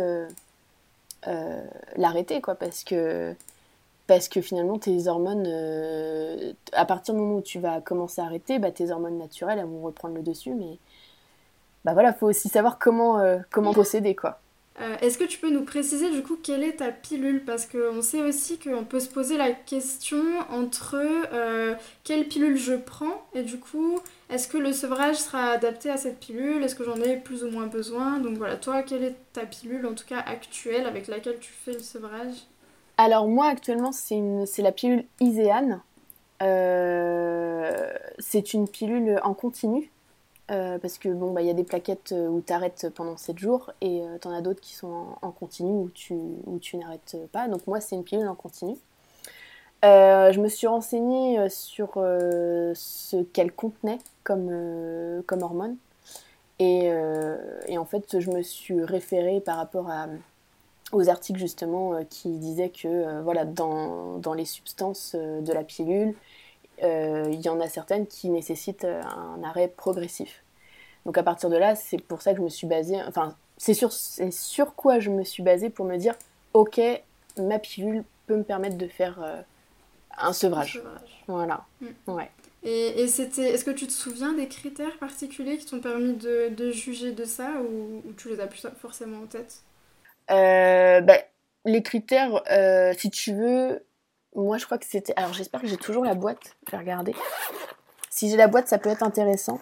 [1.97, 2.55] l'arrêter, quoi.
[2.55, 3.35] Parce que
[4.07, 8.27] parce que finalement tes hormones, euh, à partir du moment où tu vas commencer à
[8.27, 10.79] arrêter, bah, tes hormones naturelles elles vont reprendre le dessus, mais
[11.85, 14.41] bah voilà, faut aussi savoir comment euh, comment procéder quoi.
[14.81, 17.45] Euh, est-ce que tu peux nous préciser du coup quelle est ta pilule?
[17.45, 21.01] Parce qu'on sait aussi qu'on peut se poser la question entre
[22.03, 26.19] quelle pilule je prends et du coup est-ce que le sevrage sera adapté à cette
[26.19, 26.63] pilule?
[26.65, 28.19] Est-ce que j'en ai plus ou moins besoin?
[28.19, 31.75] Donc voilà, toi quelle est ta pilule en tout cas actuelle avec laquelle tu fais
[31.75, 32.35] le sevrage?
[32.97, 35.83] Alors moi actuellement c'est la pilule Iséane.
[36.43, 39.91] Euh, c'est une pilule en continu.
[40.51, 43.17] Euh, parce que bon bah il y a des plaquettes euh, où tu arrêtes pendant
[43.17, 46.15] 7 jours et tu en as d'autres qui sont en, continu où tu,
[46.47, 47.49] où tu n'arrêtes pas.
[47.49, 48.77] Donc moi c'est une pilule en continu.
[49.83, 55.77] je me suis renseignée sur ce qu'elle contenait comme, comme hormone.
[56.59, 56.91] Et,
[57.79, 59.89] en fait je me suis référée par rapport
[60.95, 65.53] aux articles justement euh, qui disaient que euh, voilà, dans, dans, les substances euh, de
[65.53, 66.15] la pilule,
[66.83, 70.43] il y en a certaines qui nécessitent un arrêt progressif.
[71.07, 73.75] Donc à partir de là, c'est pour ça que je me suis basée, enfin c'est
[73.75, 76.15] sur, sur quoi je me suis basée pour me dire,
[76.55, 76.81] ok,
[77.39, 79.45] ma pilule peut me permettre de faire
[80.19, 80.83] un sevrage.
[81.27, 81.65] Voilà.
[81.81, 81.87] Mm.
[82.09, 82.31] Ouais.
[82.63, 86.49] Et, et c'était, est-ce que tu te souviens des critères particuliers qui t'ont permis de,
[86.49, 89.57] de, juger de ça ou, ou tu les as plus forcément en tête?
[90.31, 91.19] Euh, bah,
[91.67, 93.85] les critères, euh, si tu veux,
[94.35, 95.15] moi, je crois que c'était.
[95.17, 96.57] Alors, j'espère que j'ai toujours la boîte.
[96.67, 97.15] Je vais regarder.
[98.11, 99.61] Si j'ai la boîte, ça peut être intéressant.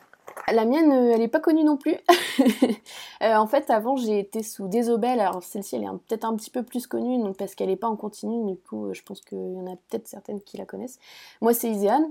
[0.51, 1.97] La mienne, euh, elle n'est pas connue non plus.
[3.23, 5.21] Euh, en fait, avant, j'ai été sous Désobel.
[5.21, 7.95] Alors, celle-ci, elle est peut-être un petit peu plus connue parce qu'elle n'est pas en
[7.95, 8.51] continu.
[8.51, 10.99] Du coup, euh, je pense qu'il y en a peut-être certaines qui la connaissent.
[11.41, 12.05] Moi, c'est Iséane,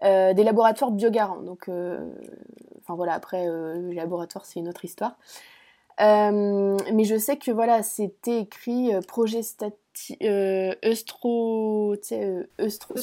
[0.00, 1.42] des laboratoires Biogarant.
[1.42, 5.18] Donc, enfin voilà, après, les laboratoires, c'est une autre histoire.
[5.98, 9.76] mais je sais que voilà, c'était écrit projet stati...
[9.94, 10.14] Tu
[12.04, 12.94] sais, Eustro...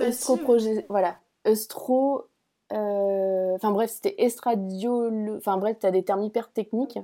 [0.00, 1.16] Eustro projet Voilà.
[1.46, 2.28] Eustro
[2.72, 5.34] euh, enfin bref, c'était estradiol.
[5.38, 6.98] Enfin bref, tu as des termes hyper techniques.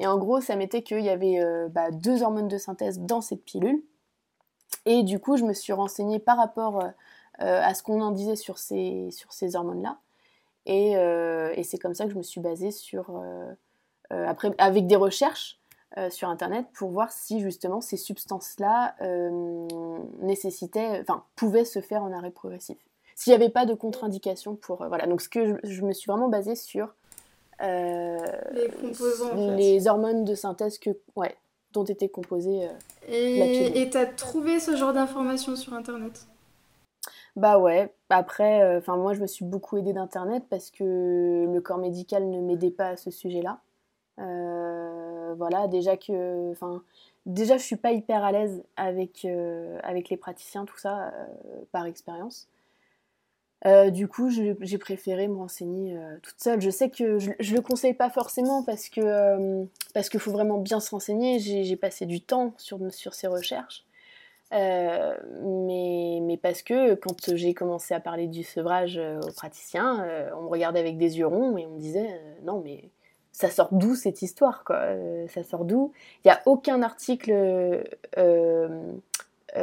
[0.00, 3.20] Et en gros, ça mettait qu'il y avait euh, bah, deux hormones de synthèse dans
[3.20, 3.82] cette pilule.
[4.86, 6.90] Et du coup, je me suis renseignée par rapport euh,
[7.38, 9.98] à ce qu'on en disait sur ces, sur ces hormones-là.
[10.66, 13.22] Et, et c'est comme ça que je me suis basée sur,
[14.08, 15.58] après, avec des recherches
[16.10, 18.96] sur Internet pour voir si justement ces substances-là
[20.20, 22.78] nécessitaient, enfin, pouvaient se faire en arrêt progressif.
[23.14, 24.82] S'il n'y avait pas de contre-indication pour...
[24.82, 26.94] Euh, voilà, donc ce que je, me suis vraiment basée sur...
[27.62, 28.18] Euh,
[28.52, 31.36] les composants, Les hormones de synthèse que, ouais,
[31.72, 36.26] dont était composée euh, Et tu as trouvé ce genre d'informations sur Internet?
[37.36, 41.78] Bah ouais, après, enfin moi je me suis beaucoup aidée d'internet parce que le corps
[41.78, 43.58] médical ne m'aidait pas à ce sujet-là.
[45.34, 46.82] Voilà, déjà que, enfin,
[47.26, 49.26] déjà je suis pas hyper à l'aise avec
[49.82, 51.12] avec les praticiens, tout ça,
[51.72, 52.48] par expérience.
[53.66, 56.60] Euh, du coup, j'ai préféré me renseigner euh, toute seule.
[56.60, 60.32] Je sais que je, ne le conseille pas forcément parce que euh, parce qu'il faut
[60.32, 61.38] vraiment bien se renseigner.
[61.38, 63.84] J'ai passé du temps sur, sur ces recherches.
[64.52, 70.48] mais, mais parce que quand j'ai commencé à parler du sevrage aux praticiens, on me
[70.48, 72.90] regardait avec des yeux ronds et on me disait non mais
[73.36, 74.80] ça sort d'où cette histoire quoi
[75.28, 75.92] Ça sort d'où?
[76.24, 77.84] Il n'y a aucun article,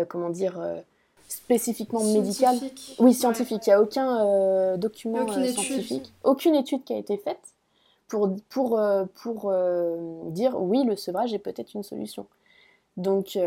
[0.08, 0.84] comment dire
[1.32, 2.58] spécifiquement médical.
[3.00, 3.66] Oui, scientifique.
[3.68, 7.54] Il n'y a aucun euh, document aucune euh, scientifique, aucune étude qui a été faite
[8.08, 9.54] pour, pour, euh, pour
[10.32, 12.26] dire oui, le sevrage est peut-être une solution.
[12.98, 13.40] Donc,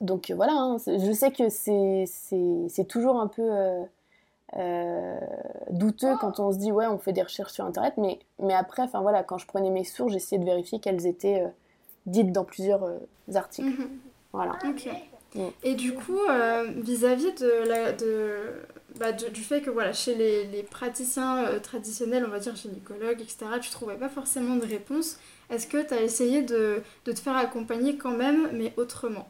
[0.00, 3.50] donc voilà, hein, je sais que c'est toujours un peu
[5.70, 8.82] douteux quand on se dit ouais, on fait des recherches sur Internet, mais, mais après,
[8.82, 11.44] enfin voilà, quand je prenais mes sources, j'essayais de vérifier qu'elles étaient
[12.06, 12.88] dites dans plusieurs
[13.34, 13.68] articles.
[13.68, 13.88] Mhm.
[14.32, 14.58] Voilà.
[15.62, 18.52] Et du coup, euh, vis-à-vis de la, de,
[18.98, 23.20] bah, du fait que voilà, chez les, les praticiens euh, traditionnels, on va dire gynécologues,
[23.20, 25.18] etc., tu trouvais pas forcément de réponse,
[25.50, 29.28] est-ce que tu as essayé de, de, te faire accompagner quand même, mais autrement?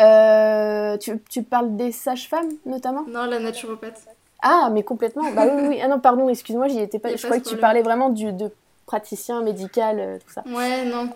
[0.00, 3.04] Euh, tu, tu, parles des sages-femmes notamment?
[3.08, 4.06] Non, la naturopathe.
[4.42, 5.30] Ah, mais complètement.
[5.32, 5.80] Bah oui, oui.
[5.82, 7.14] Ah non, pardon, excuse-moi, j'y étais pas.
[7.14, 8.50] Je croyais que tu parlais vraiment du, de
[8.86, 10.42] praticien médical, tout ça.
[10.46, 11.08] Ouais, non.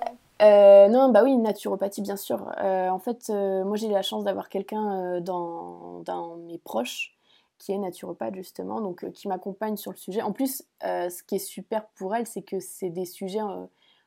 [0.43, 2.51] Euh, non, bah oui, naturopathie, bien sûr.
[2.59, 7.15] Euh, en fait, euh, moi j'ai la chance d'avoir quelqu'un dans, dans, mes proches
[7.59, 10.23] qui est naturopathe, justement, donc qui m'accompagne sur le sujet.
[10.23, 13.41] En plus, ce qui est super pour elle, c'est que c'est des sujets,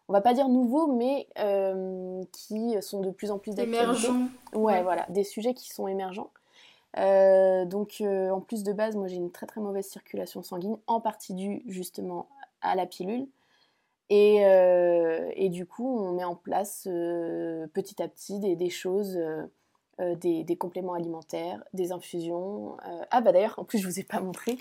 [0.08, 1.28] on va pas dire nouveaux, mais
[2.32, 3.58] qui sont de plus en plus.
[3.58, 4.28] Émergents.
[4.54, 6.32] Ouais, voilà, des sujets qui sont émergents.
[6.96, 11.34] donc, en plus de base, moi j'ai une très très mauvaise circulation sanguine, en partie
[11.34, 12.28] due justement
[12.62, 13.28] à la pilule.
[14.10, 18.70] Et, euh, et, du coup, on met en place euh, petit à petit des, des
[18.70, 22.78] choses, euh, des, des, compléments alimentaires, des infusions.
[23.12, 24.58] Ah bah d'ailleurs, en plus, je vous ai pas montré.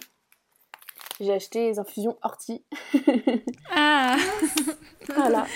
[1.20, 2.64] J'ai acheté les infusions orties.
[3.70, 4.16] ah
[5.14, 5.46] Voilà.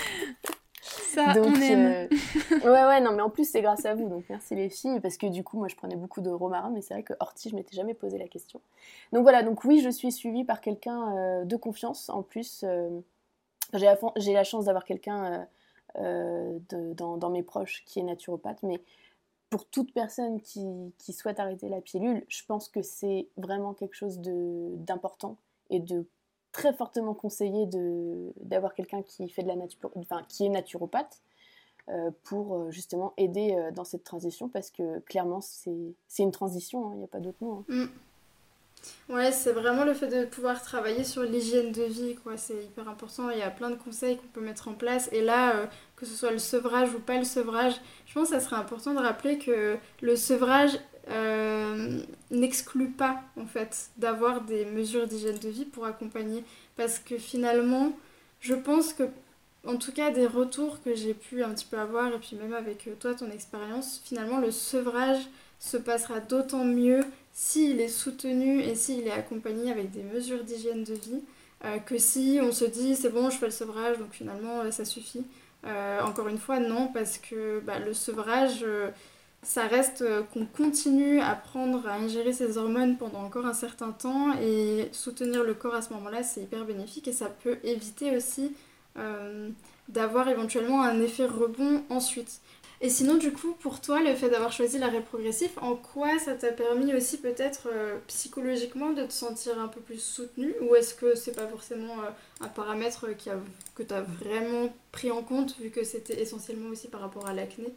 [0.81, 2.07] Ça, on aime.
[2.63, 5.17] ouais, ouais, non, mais en plus, c'est grâce à vous, donc merci les filles, parce
[5.17, 7.55] que du coup, moi, je prenais beaucoup de romarin, mais c'est vrai que ortie, je
[7.55, 8.61] m'étais jamais posé la question.
[9.11, 12.65] Donc voilà, donc oui, je suis suivie par quelqu'un de confiance, en plus,
[13.73, 15.47] j'ai la, chance d'avoir quelqu'un
[15.97, 18.81] euh, euh, dans, mes proches qui est naturopathe, mais
[19.49, 24.19] pour toute personne qui, souhaite arrêter la pilule, je pense que c'est vraiment quelque chose
[24.19, 25.37] d'important
[25.71, 26.05] et de
[26.51, 27.67] très fortement conseillé
[28.41, 31.21] d'avoir quelqu'un qui fait de la nature, enfin qui est naturopathe
[31.89, 36.97] euh, pour justement aider dans cette transition parce que clairement c'est une transition, hein, il
[36.99, 37.65] n'y a pas d'autre mot.
[37.69, 37.85] Hein.
[37.85, 37.89] Mm.
[39.09, 42.37] Ouais, c'est vraiment le fait de pouvoir travailler sur l'hygiène de vie, quoi.
[42.37, 43.29] C'est hyper important.
[43.29, 45.09] Il y a plein de conseils qu'on peut mettre en place.
[45.11, 48.35] Et là, euh, que ce soit le sevrage ou pas le sevrage, je pense que
[48.35, 50.79] ça serait important de rappeler que le sevrage
[51.11, 56.43] euh, n'exclut pas, en fait, d'avoir des mesures d'hygiène de vie pour accompagner.
[56.77, 57.93] Parce que finalement,
[58.39, 59.03] je pense que,
[59.65, 62.53] en tout cas, des retours que j'ai pu un petit peu avoir, et puis même
[62.53, 65.21] avec euh, toi, ton expérience, finalement, le sevrage
[65.59, 67.01] se passera d'autant mieux
[67.33, 71.21] s'il est soutenu et s'il est accompagné avec des mesures d'hygiène de vie,
[71.65, 74.85] euh, que si on se dit c'est bon, je fais le sevrage, donc finalement ça
[74.85, 75.23] suffit.
[76.03, 78.65] Encore une fois, non, parce que bah, le sevrage,
[79.43, 83.91] ça reste euh, qu'on continue à prendre, à ingérer ces hormones pendant encore un certain
[83.91, 88.15] temps et soutenir le corps à ce moment-là, c'est hyper bénéfique et ça peut éviter
[88.15, 88.55] aussi
[88.97, 89.49] euh,
[89.89, 92.39] d'avoir éventuellement un effet rebond ensuite.
[92.83, 96.33] Et sinon, du coup, pour toi, le fait d'avoir choisi l'arrêt progressif, en quoi ça
[96.33, 100.95] t'a permis aussi peut-être euh, psychologiquement de te sentir un peu plus soutenu Ou est-ce
[100.95, 101.95] que c'est pas forcément
[102.41, 103.37] un paramètre qui a,
[103.75, 107.33] que tu as vraiment pris en compte vu que c'était essentiellement aussi par rapport à
[107.33, 107.71] l'acné?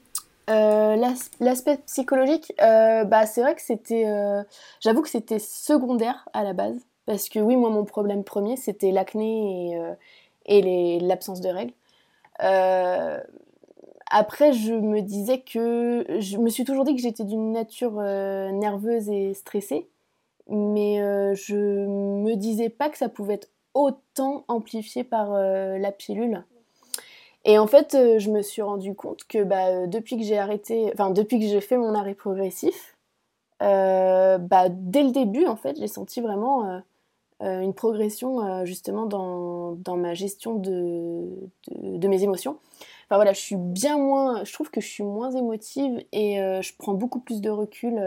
[0.51, 0.97] Euh,
[1.41, 4.05] l'aspect psychologique, euh, bah, c'est vrai que c'était.
[4.07, 4.43] Euh,
[4.81, 6.77] j'avoue que c'était secondaire à la base.
[7.07, 9.77] Parce que oui, moi, mon problème premier, c'était l'acné
[10.47, 11.73] et, et l'absence de règles.
[14.11, 16.05] après, je me disais que.
[16.21, 19.89] Je me suis toujours dit que j'étais d'une nature nerveuse et stressée.
[20.49, 20.97] Mais
[21.35, 26.45] je me disais pas que ça pouvait être autant amplifié par la pilule.
[27.45, 30.39] Et en fait, euh, je me suis rendu compte que bah, euh, depuis que j'ai
[30.39, 32.97] arrêté, enfin depuis que j'ai fait mon arrêt progressif,
[33.63, 36.83] euh, bah, dès le début, en fait, j'ai senti vraiment
[37.41, 41.29] une progression justement dans, dans, ma gestion de,
[41.71, 42.59] de, mes émotions.
[43.07, 46.73] Enfin voilà, je suis bien moins, je trouve que je suis moins émotive et je
[46.79, 48.01] prends beaucoup plus de recul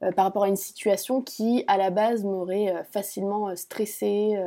[0.00, 4.38] par rapport à une situation qui, à la base, m'aurait facilement stressée,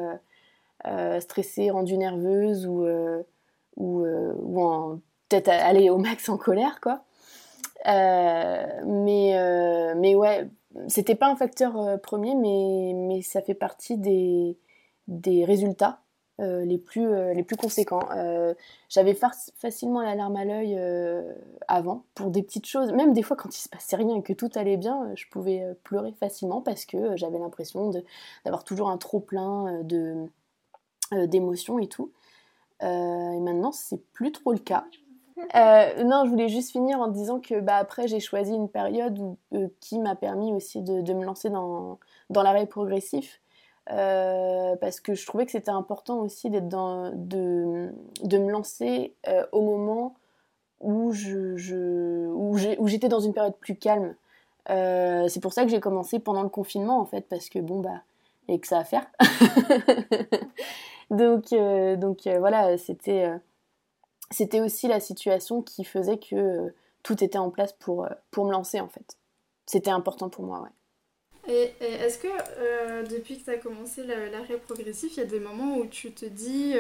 [1.20, 2.84] stressée, rendue nerveuse ou
[3.77, 7.03] ou, euh, ou peut-être aller au max en colère, quoi.
[7.88, 10.47] Euh, mais, euh, mais ouais,
[10.88, 14.57] c'était pas un facteur premier, mais, mais ça fait partie des,
[15.07, 15.99] des résultats
[16.39, 18.07] les, plus, les plus conséquents.
[18.89, 19.15] J'avais
[19.57, 20.75] facilement la larme à l'œil
[21.67, 22.91] avant pour des petites choses.
[22.93, 25.63] Même des fois, quand il se passait rien et que tout allait bien, je pouvais
[25.84, 27.91] pleurer facilement parce que j'avais l'impression
[28.43, 30.15] d'avoir toujours un trop plein de
[31.12, 32.12] d'émotions et tout.
[32.84, 34.86] Euh, et maintenant, c'est plus trop le cas.
[35.56, 39.17] Euh, non, je voulais juste finir en disant que bah, après, j'ai choisi une période
[39.56, 41.98] euh, qui m'a permis aussi de, de, me lancer dans,
[42.30, 43.41] dans l'arrêt progressif.
[43.88, 47.91] parce que je trouvais que c'était important aussi d'être dans, de,
[48.24, 49.15] de me lancer
[49.52, 50.13] au moment
[50.80, 54.13] où, je, je où j'étais dans une période plus calme.
[54.67, 58.04] c'est pour ça que j'ai commencé pendant le confinement en fait, parce que bon, bah,
[58.48, 59.08] et que ça à faire.
[61.12, 63.38] donc, euh, donc euh, voilà, c'était, euh,
[64.32, 68.80] c'était aussi la situation qui faisait que tout était en place pour, pour me lancer
[68.80, 69.17] en fait.
[69.65, 70.69] C'était important pour moi, ouais.
[71.54, 72.28] Et, est-ce que
[73.10, 76.26] depuis que tu as commencé l'arrêt progressif, il y a des moments où tu te
[76.26, 76.76] dis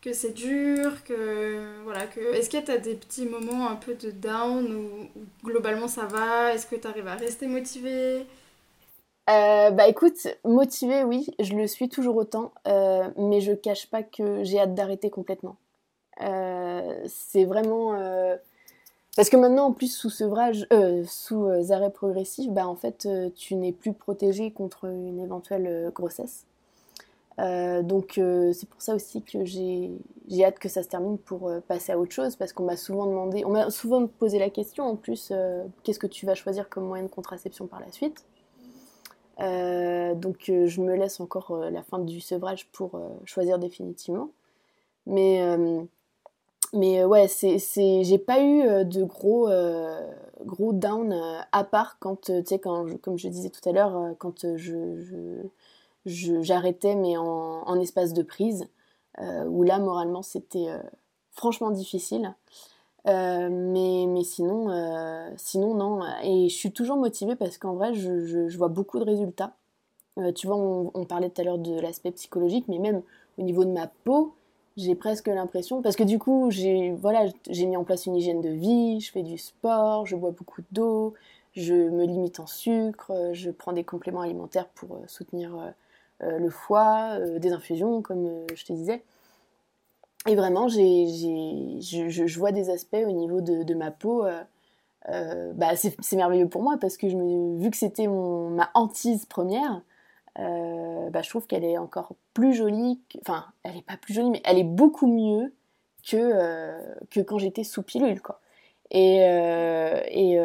[0.00, 3.94] que c'est dur, que voilà, que est-ce que tu as des petits moments un peu
[3.94, 5.08] de down où,
[5.44, 6.54] globalement ça va?
[6.54, 8.24] Est-ce que tu arrives à rester motivé
[9.30, 14.02] euh, bah écoute, motivée, oui, je le suis toujours autant, euh, mais je cache pas
[14.02, 15.56] que j'ai hâte d'arrêter complètement.
[16.22, 17.96] Euh, c'est vraiment
[19.16, 20.66] parce que maintenant, en plus sous sevrage,
[21.06, 26.44] sous arrêt progressif, bah en fait, tu n'es plus protégé contre une éventuelle grossesse.
[27.38, 29.90] donc c'est pour ça aussi que j'ai
[30.44, 33.44] hâte que ça se termine pour passer à autre chose parce qu'on m'a souvent demandé,
[33.44, 35.32] on m'a souvent posé la question en plus,
[35.84, 38.24] qu'est-ce que tu vas choisir comme moyen de contraception par la suite?
[40.14, 44.30] Donc euh, je me laisse encore euh, la fin du sevrage pour choisir définitivement.
[45.06, 45.42] Mais,
[46.72, 47.58] mais ouais, c'est,
[48.04, 49.48] j'ai pas eu de gros,
[50.44, 51.12] gros down
[51.50, 55.42] à part quand, tu sais, comme je disais tout à l'heure, quand je,
[56.06, 58.68] j'arrêtais mais en, en, espace de prise,
[59.20, 60.68] où là moralement c'était
[61.32, 62.32] franchement difficile.
[63.08, 66.02] Euh, mais, mais sinon, euh, sinon, non.
[66.22, 69.54] Et je suis toujours motivée parce qu'en vrai, je, je, vois beaucoup de résultats.
[70.18, 73.02] Euh, tu vois, on, parlait tout à l'heure de l'aspect psychologique, mais même
[73.38, 74.34] au niveau de ma peau,
[74.76, 78.50] j'ai presque l'impression, parce que du coup, j'ai voilà, mis en place une hygiène de
[78.50, 81.14] vie, je fais du sport, je bois beaucoup d'eau,
[81.54, 85.74] je me limite en sucre, je prends des compléments alimentaires pour soutenir
[86.20, 89.02] le foie, des infusions, comme je te disais.
[90.28, 91.06] Et vraiment, j'ai,
[91.80, 94.24] je, je, vois des aspects au niveau de, de ma peau.
[94.24, 94.42] Euh,
[95.08, 97.08] euh, bah c'est, merveilleux pour moi parce que
[97.58, 99.82] vu que c'était ma hantise première,
[100.38, 103.00] euh, bah je trouve qu'elle est encore plus jolie.
[103.20, 105.52] Enfin, elle est pas plus jolie, mais elle est beaucoup mieux
[106.08, 106.72] que,
[107.10, 108.22] que quand j'étais sous pilule.
[108.22, 108.40] Quoi.
[108.92, 110.38] Et, et,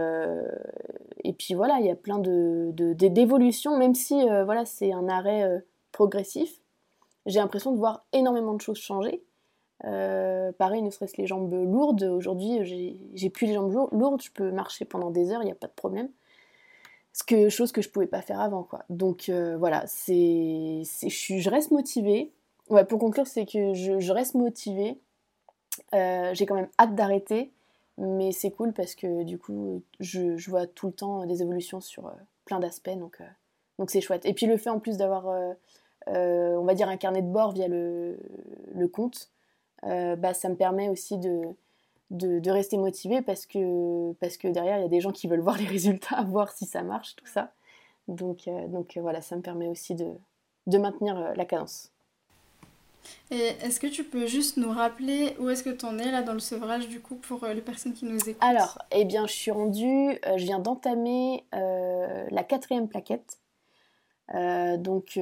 [1.23, 5.07] et puis voilà, il y a plein de, de, d'évolutions, même si voilà, c'est un
[5.07, 6.61] arrêt progressif.
[7.27, 9.21] J'ai l'impression de voir énormément de choses changer.
[9.85, 12.03] Euh, pareil, ne serait-ce les jambes lourdes.
[12.03, 15.55] Aujourd'hui, j'ai plus les jambes lourdes, je peux marcher pendant des heures, il n'y a
[15.55, 16.09] pas de problème.
[17.13, 18.67] Ce que, chose que je pouvais pas faire avant.
[18.89, 22.31] Donc euh, voilà, je, reste motivée.
[22.67, 24.99] pour conclure, c'est que je, reste motivée.
[25.93, 27.51] Euh, j'ai quand même hâte d'arrêter,
[27.97, 32.11] Mais c'est cool parce que du coup, je, vois tout le temps des évolutions sur
[32.45, 33.19] plein d'aspects, donc
[33.87, 34.25] c'est chouette.
[34.25, 35.25] Et puis le fait en plus d'avoir,
[36.07, 38.17] on va dire, un carnet de bord via le
[38.91, 39.31] compte,
[39.83, 41.41] bah, ça me permet aussi de,
[42.11, 45.27] de, de, rester motivé parce que, parce que derrière, il y a des gens qui
[45.27, 47.51] veulent voir les résultats, voir si ça marche, tout ça.
[48.07, 50.13] Donc, donc voilà, ça me permet aussi de,
[50.67, 51.91] de maintenir la cadence.
[53.31, 56.21] Et est-ce que tu peux juste nous rappeler où est-ce que tu en es là
[56.21, 58.43] dans le sevrage du coup pour euh, les personnes qui nous écoutent?
[58.43, 63.39] Alors, eh bien, je suis rendue, euh, je viens d'entamer euh, la quatrième plaquette.
[64.33, 65.19] donc,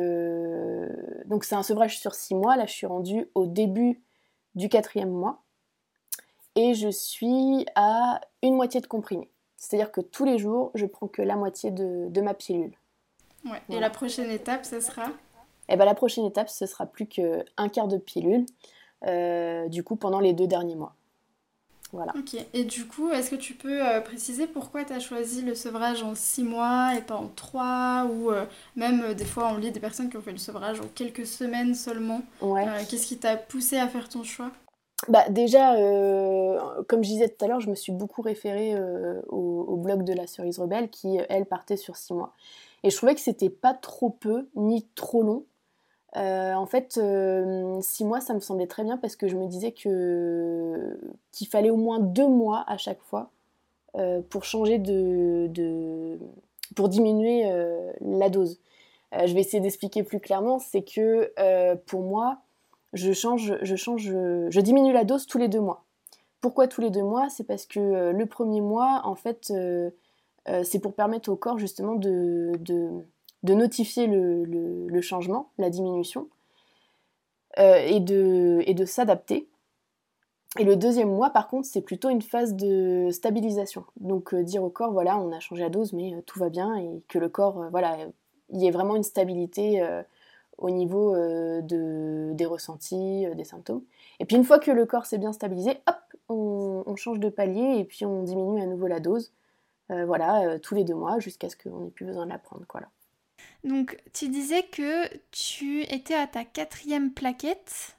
[1.26, 2.56] donc c'est un sevrage sur six mois.
[2.58, 4.02] Là, je suis rendue au début
[4.56, 5.44] du quatrième mois
[6.56, 9.30] et je suis à une moitié de comprimé.
[9.58, 12.78] C'est-à-dire que tous les jours, je prends que la moitié de, de ma pilule.
[13.46, 13.62] Ouais.
[13.70, 15.12] Et la prochaine étape, ce sera
[15.68, 18.46] et eh ben, la prochaine étape, ce sera plus qu'un quart de pilule,
[19.08, 20.96] euh, du coup, pendant les deux derniers mois.
[21.96, 22.14] Voilà.
[22.18, 25.56] Ok, et du coup, est-ce que tu peux euh, préciser pourquoi tu as choisi le
[25.56, 29.72] sevrage en six mois et pas en trois Ou euh, même, des fois, on lit
[29.72, 32.22] des personnes qui ont fait le sevrage en quelques semaines seulement.
[32.42, 32.66] Ouais.
[32.90, 34.52] Qu'est-ce qui t'a poussé à faire ton choix?
[35.08, 35.76] Bah déjà,
[36.88, 38.76] comme je disais tout à l'heure, je me suis beaucoup référée
[39.28, 42.34] au, au, blog de la cerise rebelle qui, elle, partait sur six mois.
[42.84, 45.46] Et je trouvais que c'était pas trop peu ni trop long
[46.16, 49.48] euh, en fait, euh, six mois, ça me semblait très bien parce que je me
[49.48, 50.98] disais que
[51.32, 53.32] qu'il fallait au moins deux mois à chaque fois
[53.98, 56.18] euh, pour changer de,
[56.76, 57.44] pour diminuer
[58.02, 58.60] la dose.
[59.12, 60.60] je vais essayer d'expliquer plus clairement.
[60.60, 61.32] C'est que
[61.86, 62.38] pour moi,
[62.94, 65.84] je change, je change, je diminue la dose tous les deux mois.
[66.40, 67.28] Pourquoi tous les deux mois?
[67.30, 69.52] C'est parce que le premier mois, en fait,
[70.64, 73.04] c'est pour permettre au corps justement de de
[73.54, 76.30] notifier le, changement, la diminution,
[77.60, 79.48] euh, et de, de s'adapter.
[80.60, 83.86] Et le deuxième mois, par contre, c'est plutôt une phase de stabilisation.
[83.98, 86.50] Donc euh, dire au corps, voilà, on a changé la dose, mais euh, tout va
[86.50, 87.98] bien, et que le corps, voilà,
[88.50, 89.84] il y ait vraiment une stabilité
[90.58, 93.82] au niveau de, des ressentis, des symptômes.
[94.20, 95.96] Et puis une fois que le corps s'est bien stabilisé, hop,
[96.30, 99.34] on, change de palier, et puis on diminue à nouveau la dose.
[99.90, 102.64] voilà, tous les deux mois, jusqu'à ce qu'on n'ait plus besoin de la prendre.
[102.72, 102.88] Voilà.
[103.66, 107.98] Donc, tu disais que tu étais à ta quatrième plaquette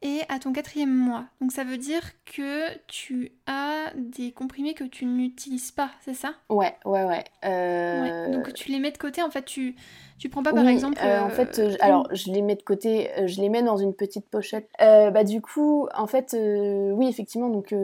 [0.00, 1.24] et à ton quatrième mois.
[1.40, 6.34] Donc, ça veut dire que tu as des comprimés que tu n'utilises pas, c'est ça?
[6.48, 9.22] Ouais, ouais, ouais, euh, Donc, tu les mets de côté.
[9.22, 9.74] En fait, tu
[10.18, 11.00] tu prends pas par exemple.
[11.02, 13.94] Euh, en fait, euh, alors je les mets de côté, je les mets dans une
[13.94, 14.70] petite pochette.
[14.78, 17.74] bah du coup, en fait, oui, effectivement, donc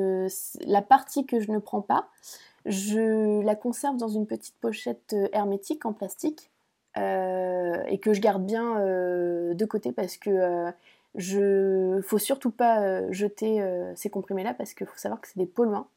[0.64, 2.10] la partie que je ne prends pas,
[2.64, 6.50] je la conserve dans une petite pochette hermétique en plastique.
[6.98, 10.70] Euh, et que je garde bien euh, de côté parce que euh,
[11.14, 13.64] je faut surtout pas jeter
[13.96, 15.88] ces comprimés là parce qu'il faut savoir que c'est des polluants.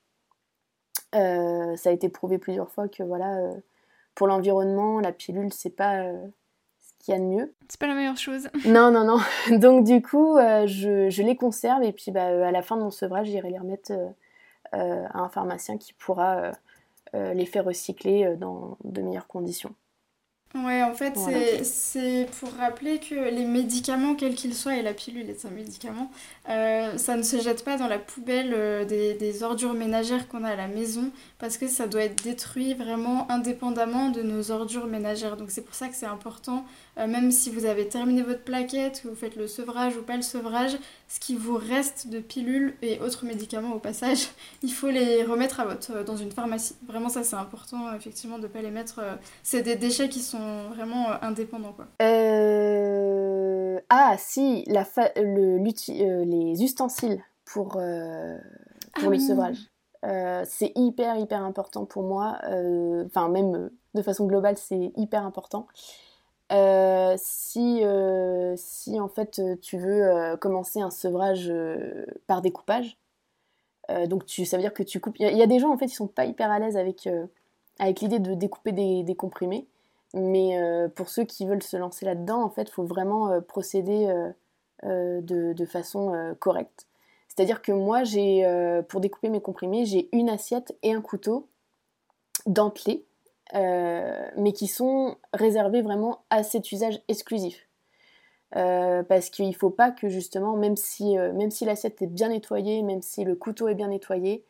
[1.13, 3.37] ça a été prouvé plusieurs fois que voilà
[4.15, 7.53] pour l'environnement la pilule c'est pas ce qu'il y a de mieux.
[7.69, 8.49] C'est pas la meilleure chose.
[8.65, 9.19] non non non.
[9.59, 12.91] Donc du coup je, je, les conserve et puis bah, à la fin de mon
[12.91, 13.91] sevrage j'irai les remettre
[14.71, 16.53] à un pharmacien qui pourra
[17.13, 19.75] les faire recycler dans de meilleures conditions.
[20.53, 21.17] Ouais, en fait,
[21.63, 26.11] c'est pour rappeler que les médicaments, quels qu'ils soient, et la pilule est un médicament,
[26.49, 30.43] euh, ça ne se jette pas dans la poubelle euh, des, des, ordures ménagères qu'on
[30.43, 34.87] a à la maison, parce que ça doit être détruit vraiment indépendamment de nos ordures
[34.87, 35.37] ménagères.
[35.37, 36.65] Donc c'est pour ça que c'est important,
[36.97, 40.17] euh, même si vous avez terminé votre plaquette, que vous faites le sevrage ou pas
[40.17, 40.77] le sevrage,
[41.07, 44.27] ce qui vous reste de pilules et autres médicaments au passage,
[44.63, 46.75] il faut les remettre à votre, dans une pharmacie.
[46.85, 48.99] Vraiment ça c'est important, effectivement, de ne pas les mettre...
[49.43, 51.87] c'est des déchets qui sont vraiment euh, indépendant quoi.
[52.01, 53.79] Euh...
[53.89, 54.85] Ah si, la
[55.17, 58.37] le, euh, les ustensiles pour, euh,
[58.93, 59.57] pour ah le sevrage.
[60.45, 62.37] c'est hyper hyper important pour moi.
[63.05, 65.67] Enfin même de façon globale c'est hyper important.
[67.17, 67.83] si,
[68.55, 71.51] si en fait tu veux commencer un sevrage
[72.27, 72.97] par découpage,
[74.07, 75.17] donc tu, ça veut dire que tu coupes.
[75.19, 77.09] Il y, a des gens en fait qui sont pas hyper à l'aise avec,
[77.79, 79.67] avec l'idée de découper des, des comprimés.
[80.13, 83.39] Mais euh, pour ceux qui veulent se lancer là-dedans, en fait, il faut vraiment euh,
[83.39, 84.13] procéder
[84.83, 86.87] euh, de, façon correcte.
[87.27, 88.43] C'est-à-dire que moi, j'ai,
[88.89, 91.47] pour découper mes comprimés, j'ai une assiette et un couteau
[92.45, 93.05] dentelés,
[93.53, 97.69] mais qui sont réservés vraiment à cet usage exclusif.
[98.51, 101.15] parce qu'il ne faut pas que justement, même si,
[101.51, 104.43] si l'assiette est bien nettoyée, même si le couteau est bien nettoyé,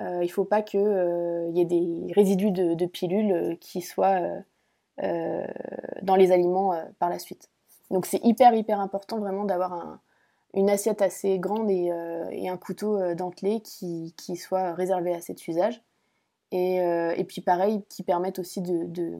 [0.00, 4.42] il ne faut pas qu'il y ait des résidus de, de pilules qui soient
[6.02, 7.50] dans les aliments euh, par la suite.
[7.90, 10.00] Donc c'est hyper hyper important vraiment d'avoir un,
[10.54, 11.90] une assiette assez grande et,
[12.32, 15.82] et un couteau dentelé qui, soit réservé à cet usage.
[16.52, 19.18] Et, puis pareil, qui permettent aussi de,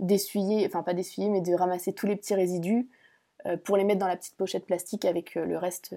[0.00, 2.88] d'essuyer, enfin pas d'essuyer, mais de ramasser tous les petits résidus
[3.64, 5.94] pour les mettre dans la petite pochette plastique avec le reste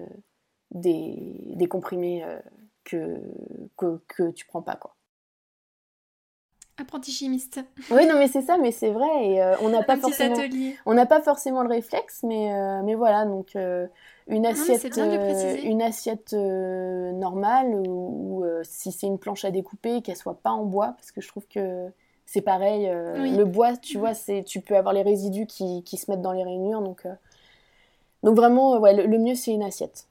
[0.72, 1.16] des,
[1.54, 2.24] des comprimés
[2.84, 3.20] que,
[3.76, 4.76] que, que, tu prends pas.
[4.76, 4.95] quoi.
[6.78, 7.60] Apprenti chimiste.
[7.90, 9.26] Oui, non, mais c'est ça, mais c'est vrai.
[9.26, 10.36] Et euh, on n'a pas forcément,
[10.84, 13.24] on n'a pas forcément le réflexe, mais euh, mais voilà.
[13.24, 13.86] Donc euh,
[14.26, 14.94] une assiette,
[15.64, 20.94] une assiette normale ou, si c'est une planche à découper, qu'elle soit pas en bois,
[20.98, 21.88] parce que je trouve que
[22.26, 22.86] c'est pareil.
[22.90, 26.32] Le bois, tu vois, c'est, tu peux avoir les résidus qui, qui se mettent dans
[26.32, 27.06] les rainures, donc
[28.22, 30.06] donc vraiment, ouais, le, mieux c'est une assiette.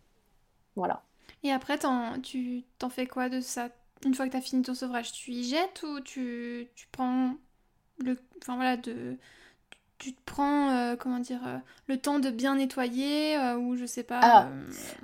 [0.75, 1.01] Voilà.
[1.43, 1.77] Et après,
[2.23, 3.69] tu t'en fais quoi de ça?
[4.03, 7.35] Une fois que tu as fini ton sevrage, tu y jettes ou tu, tu prends
[8.03, 8.17] le.
[8.41, 9.17] Enfin voilà, de.
[9.97, 13.85] Tu te prends, euh, comment dire, euh, le temps de bien nettoyer euh, ou je
[13.85, 14.19] sais pas.
[14.21, 14.49] Ah.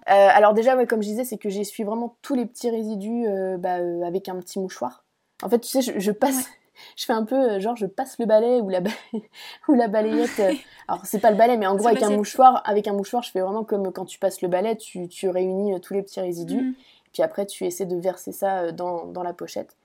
[0.06, 3.26] alors déjà, ouais, comme je disais, c'est que j'essuie vraiment tous les petits résidus
[3.58, 5.06] bah, avec un petit mouchoir.
[5.44, 6.50] En fait, tu sais, je, passe,
[6.98, 8.82] je fais un peu genre je passe le balai ou la,
[9.70, 10.42] ou la balayette.
[10.90, 13.32] alors c'est pas le balai, mais en gros avec un mouchoir, avec un mouchoir, je
[13.32, 16.62] fais vraiment comme quand tu passes le balai, tu, tu réunis tous les petits résidus.
[16.62, 16.74] Mm.
[17.14, 19.76] Puis après, tu essaies de verser ça euh, dans, dans la pochette.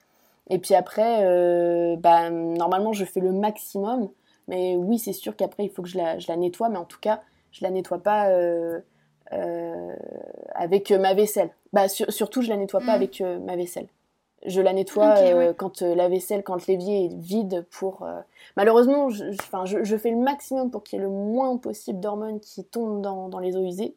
[0.49, 4.09] Et puis après, euh, bah, normalement, je fais le maximum.
[4.49, 6.69] Mais oui, c'est sûr qu'après, il faut que je la, je la, nettoie.
[6.69, 7.21] Mais en tout cas,
[7.51, 8.81] je la nettoie pas euh,
[10.55, 11.51] avec ma vaisselle.
[11.73, 13.01] Bah, surtout, je la nettoie pas mm.
[13.01, 13.89] avec ma vaisselle.
[14.45, 18.07] Je la nettoie quand la vaisselle, quand l'évier est vide pour...
[18.57, 22.39] Malheureusement, je, je, je, fais le maximum pour qu'il y ait le moins possible d'hormones
[22.39, 23.97] qui tombent dans, dans les eaux usées.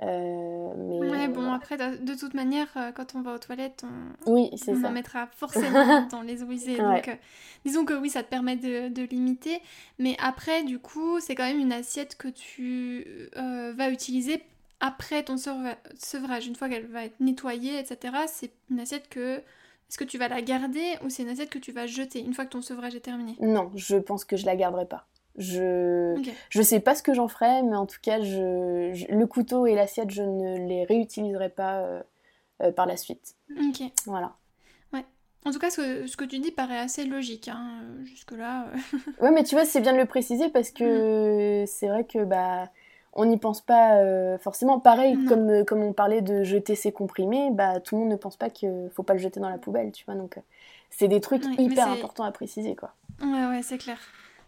[0.00, 3.84] Euh, mais ouais, bon, après, de, toute manière, euh, quand on va aux toilettes,
[4.26, 6.78] on, oui, on en mettra forcément dans les eaux usées.
[6.78, 7.14] Donc, euh,
[7.64, 9.60] disons que oui, ça te permet de, de, limiter.
[9.98, 14.42] Mais après, du coup, c'est quand même une assiette que tu vas utiliser
[14.80, 16.46] après ton sevrage.
[16.46, 19.42] Une fois qu'elle va être nettoyée, etc., c'est une assiette que.
[19.88, 22.32] Est-ce que tu vas la garder ou c'est une assiette que tu vas jeter une
[22.32, 23.36] fois que ton sevrage est terminé?
[23.40, 25.06] Non, je pense que je la garderai pas.
[25.38, 26.14] Je
[26.50, 29.74] je sais pas ce que j'en ferai, mais en tout cas, je, le couteau et
[29.74, 32.02] l'assiette, je ne les réutiliserai pas euh,
[32.62, 33.34] euh, par la suite.
[33.50, 33.82] Ok.
[34.04, 34.34] Voilà.
[34.92, 35.04] Ouais.
[35.46, 38.66] En tout cas, ce, ce que tu dis paraît assez logique, hein, jusque-là.
[38.66, 38.98] Euh.
[39.24, 41.66] ouais, mais tu vois, c'est bien de le préciser parce que mm.
[41.66, 42.68] c'est vrai que bah
[43.14, 43.98] on n'y pense pas
[44.38, 44.80] forcément.
[44.80, 48.38] Pareil, comme, comme on parlait de jeter ses comprimés, bah tout le monde ne pense
[48.38, 50.14] pas qu'il faut pas le jeter dans la poubelle, tu vois.
[50.14, 50.38] Donc
[50.88, 52.94] c'est des trucs hyper importants à préciser, quoi.
[53.22, 53.98] Ouais, ouais, c'est clair.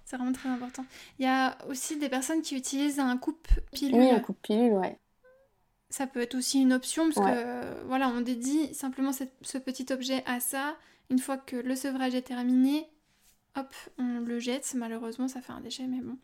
[0.05, 0.85] C'est vraiment très important.
[1.19, 4.01] Il y a aussi des personnes qui utilisent un coupe pilule.
[4.01, 4.99] Oui, un coupe pilule, ouais.
[5.89, 10.23] Ça peut être aussi une option parce que voilà, on dédie simplement ce petit objet
[10.27, 10.77] à ça.
[11.11, 12.89] Une fois que le sevrage est terminé,
[13.57, 14.75] hop, on le jette.
[14.75, 16.17] Malheureusement, ça fait un déchet, mais bon.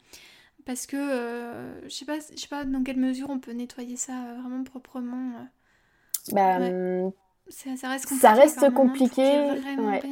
[0.67, 3.97] Parce que euh, je sais pas, je sais pas dans quelle mesure on peut nettoyer
[3.97, 5.33] ça euh, vraiment proprement.
[5.37, 6.33] Euh.
[6.33, 7.13] Bah, hum,
[7.49, 8.21] ça, reste compliqué.
[8.21, 9.23] Ça reste compliqué.
[9.79, 10.03] ouais.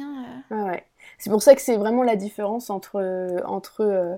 [0.51, 0.88] ouais.
[1.19, 4.15] C'est pour ça que c'est vraiment la différence entre, entre euh,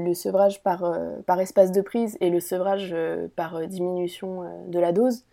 [0.00, 4.78] le, sevrage par, euh, par espace de prise et le sevrage euh, par diminution de
[4.78, 5.24] la dose,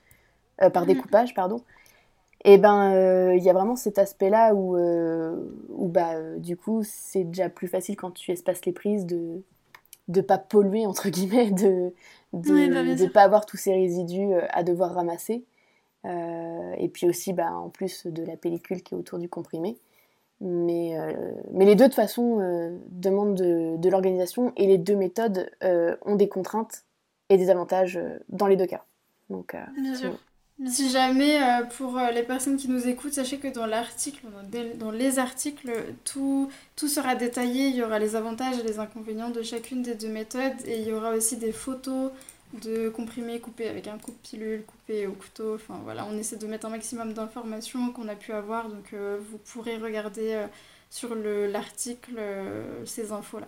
[0.58, 0.88] par mhm.
[0.88, 1.62] découpage, pardon.
[2.44, 7.48] Et ben, il y a vraiment cet aspect-là où, où bah, du coup, c'est déjà
[7.48, 9.42] plus facile quand tu espaces les prises de
[10.10, 11.94] ne pas polluer, entre guillemets, de
[12.34, 15.46] ne bah, pas avoir tous ces résidus à devoir ramasser.
[16.06, 19.78] et puis aussi, bah, en plus de la pellicule qui est autour du comprimé.
[20.46, 21.14] Mais, euh,
[21.54, 25.96] mais les deux, de façon, euh, demandent de, de l'organisation et les deux méthodes euh,
[26.02, 26.84] ont des contraintes
[27.30, 28.84] et des avantages dans les deux cas.
[29.30, 30.20] Donc, Bien sûr.
[30.68, 31.40] Si jamais,
[31.78, 34.28] pour les personnes qui nous écoutent, sachez que dans l'article,
[34.78, 35.72] dans les articles,
[36.04, 37.70] tout, tout sera détaillé.
[37.70, 40.88] Il y aura les avantages et les inconvénients de chacune des deux méthodes et il
[40.88, 42.12] y aura aussi des photos
[42.62, 45.56] de comprimés coupés avec un coupe pilule, coupé au couteau.
[45.56, 48.70] Enfin voilà, on essaie de mettre un maximum d'informations qu'on a pu avoir.
[48.70, 50.48] Donc euh, vous pourrez regarder euh,
[50.90, 53.48] sur l'article euh, ces infos-là.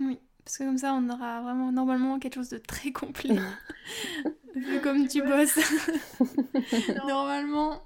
[0.00, 3.36] Oui, parce que comme ça on aura vraiment normalement quelque chose de très complet.
[4.54, 5.58] Vu comme tu bosses.
[7.06, 7.82] normalement,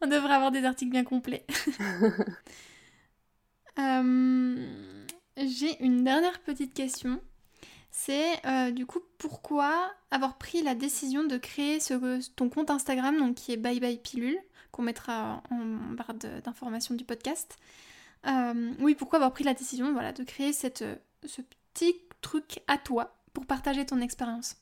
[0.00, 1.46] on devrait avoir des articles bien complets.
[5.38, 7.20] J'ai une dernière petite question
[7.92, 11.78] c'est euh, du coup pourquoi avoir pris la décision de créer
[12.36, 14.38] ton compte Instagram, donc qui est Bye Bye Pilule,
[14.72, 17.58] qu'on mettra en barre d'information du podcast.
[18.26, 20.66] Euh, oui, pourquoi avoir pris la décision voilà, de créer ce
[21.74, 24.56] petit truc à toi pour partager ton expérience?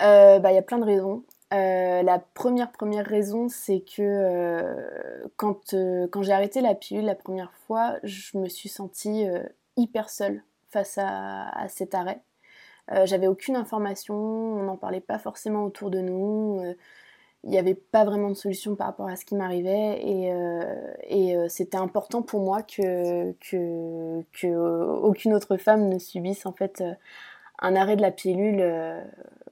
[0.00, 1.22] Euh, bah, Il y a plein de raisons.
[1.52, 5.72] la première première raison, c'est que quand,
[6.10, 9.24] quand j'ai arrêté la pilule la première fois, je me suis sentie
[9.76, 12.24] hyper seule face à cet arrêt.
[13.04, 16.60] J'avais aucune information, on n'en parlait pas forcément autour de nous
[17.44, 20.30] il n'y avait pas vraiment de solution par rapport à ce qui m'arrivait et,
[21.08, 24.56] et c'était important pour moi que, que,
[25.02, 26.84] aucune autre femme ne subisse en fait
[27.60, 28.62] un arrêt de la pilule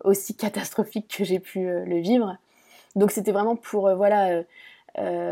[0.05, 2.37] aussi catastrophique que j'ai pu le vivre.
[2.95, 4.43] Donc c'était vraiment pour voilà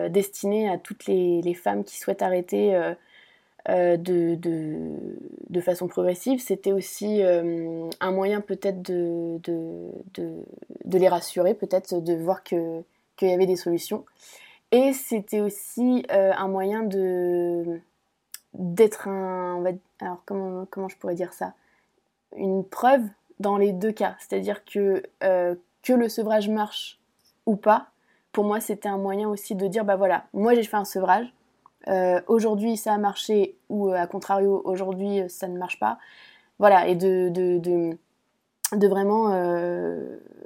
[0.09, 2.95] destiné à toutes les, femmes qui souhaitent arrêter euh,
[3.69, 12.01] de, de, façon progressive, c'était aussi euh, un moyen peut-être de, de, les rassurer, peut-être
[12.01, 12.85] de voir qu'il
[13.23, 14.05] y avait des solutions.
[14.71, 17.81] Et c'était aussi euh, un moyen de
[18.55, 19.63] d'être un...
[20.01, 21.53] alors comment, comment je pourrais dire ça?
[22.37, 23.03] Une preuve
[23.39, 24.17] dans les deux cas.
[24.19, 26.99] C'est-à-dire que que le sevrage marche
[27.47, 27.89] ou pas,
[28.33, 31.33] pour moi c'était un moyen aussi de dire, bah voilà, moi j'ai fait un sevrage,
[31.89, 35.99] euh, aujourd'hui ça a marché ou à euh, contrario aujourd'hui euh, ça ne marche pas.
[36.59, 37.59] Voilà, et de, de,
[38.73, 39.29] de, vraiment,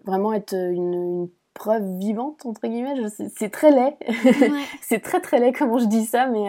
[0.05, 2.97] vraiment être une, preuve vivante, entre guillemets.
[3.37, 3.97] C'est très laid.
[4.81, 6.49] c'est très très laid comment je dis ça, mais,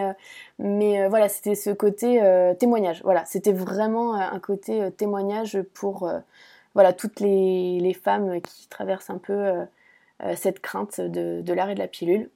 [0.58, 2.20] mais voilà, c'était ce côté
[2.58, 3.02] témoignage.
[3.04, 6.10] Voilà, c'était vraiment un côté témoignage pour
[6.74, 9.52] voilà, toutes les, les, femmes qui traversent un peu
[10.34, 12.30] cette crainte de, de l'arrêt de la pilule.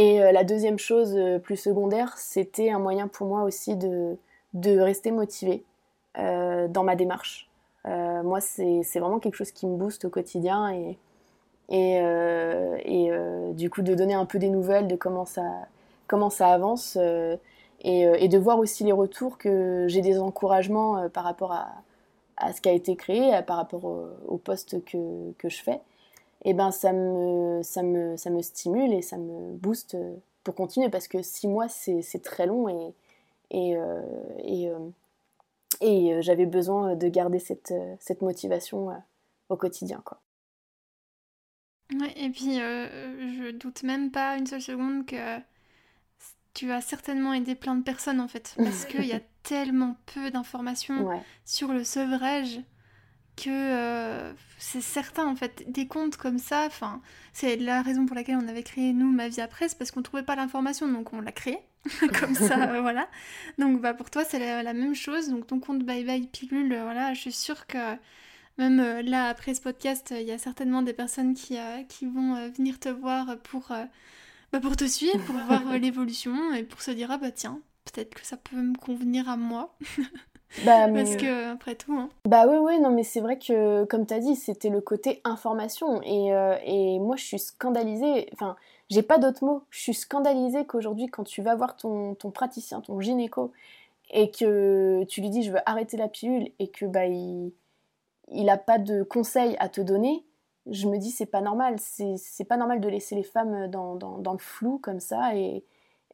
[0.00, 4.16] Et euh, la deuxième chose euh, plus secondaire, c'était un moyen pour moi aussi de,
[4.54, 5.62] de rester motivée
[6.16, 7.50] euh, dans ma démarche.
[7.84, 10.96] moi, c'est vraiment quelque chose qui me booste au quotidien et,
[11.68, 11.96] et,
[12.84, 13.10] et
[13.52, 15.44] du coup de donner un peu des nouvelles de comment ça,
[16.06, 16.96] comment ça avance
[17.82, 21.68] et, de voir aussi les retours que j'ai des encouragements par rapport à,
[22.36, 25.80] à, ce qui a été créé, par rapport au, au poste que, que, je fais
[26.42, 29.96] et eh ben ça me, ça, me, ça me stimule et ça me booste
[30.42, 32.94] pour continuer parce que six mois c'est très long et,
[33.50, 34.02] et, euh,
[34.38, 34.78] et, euh,
[35.80, 38.88] et euh, j'avais besoin de garder cette, cette motivation
[39.48, 40.00] au quotidien.
[40.04, 40.20] Quoi.
[41.92, 45.38] Ouais, et puis je doute même pas une seule seconde que
[46.54, 50.30] tu as certainement aidé plein de personnes en fait parce qu'il y a tellement peu
[50.30, 51.08] d'informations
[51.44, 52.60] sur le sevrage
[53.42, 55.64] que euh, c'est certain en fait.
[55.70, 57.00] Des comptes comme ça enfin
[57.32, 60.02] c'est la raison pour laquelle on avait créé nous ma vie après c'est parce qu'on
[60.02, 61.58] trouvait pas l'information donc on l'a créé.
[62.20, 63.08] Comme ça euh, voilà.
[63.58, 65.28] Donc bah pour toi c'est la, même chose.
[65.30, 67.78] Donc ton compte bye bye pilule euh, voilà je suis sûre que
[68.58, 71.56] même là après ce podcast il y a certainement des personnes qui,
[71.88, 73.72] qui vont venir te voir pour
[74.52, 78.14] bah, pour te suivre pour voir l'évolution et pour se dire ah bah tiens peut-être
[78.14, 79.78] que ça peut me convenir à moi
[80.64, 81.92] Bah, Parce que, après tout.
[81.92, 82.10] Hein.
[82.26, 85.20] Bah oui, oui, non, mais c'est vrai que, comme tu as dit, c'était le côté
[85.24, 86.02] information.
[86.02, 88.28] Et, euh, et moi, je suis scandalisée.
[88.32, 88.56] Enfin,
[88.88, 89.62] j'ai pas d'autres mots.
[89.70, 93.52] Je suis scandalisée qu'aujourd'hui, quand tu vas voir ton, ton, praticien, ton gynéco,
[94.12, 97.52] et que tu lui dis je veux arrêter la pilule, et que bah, il,
[98.32, 100.24] il a pas de conseils à te donner,
[100.70, 101.76] je me dis c'est pas normal.
[101.78, 105.36] C'est pas normal de laisser les femmes dans, dans, dans le flou comme ça.
[105.36, 105.64] Et,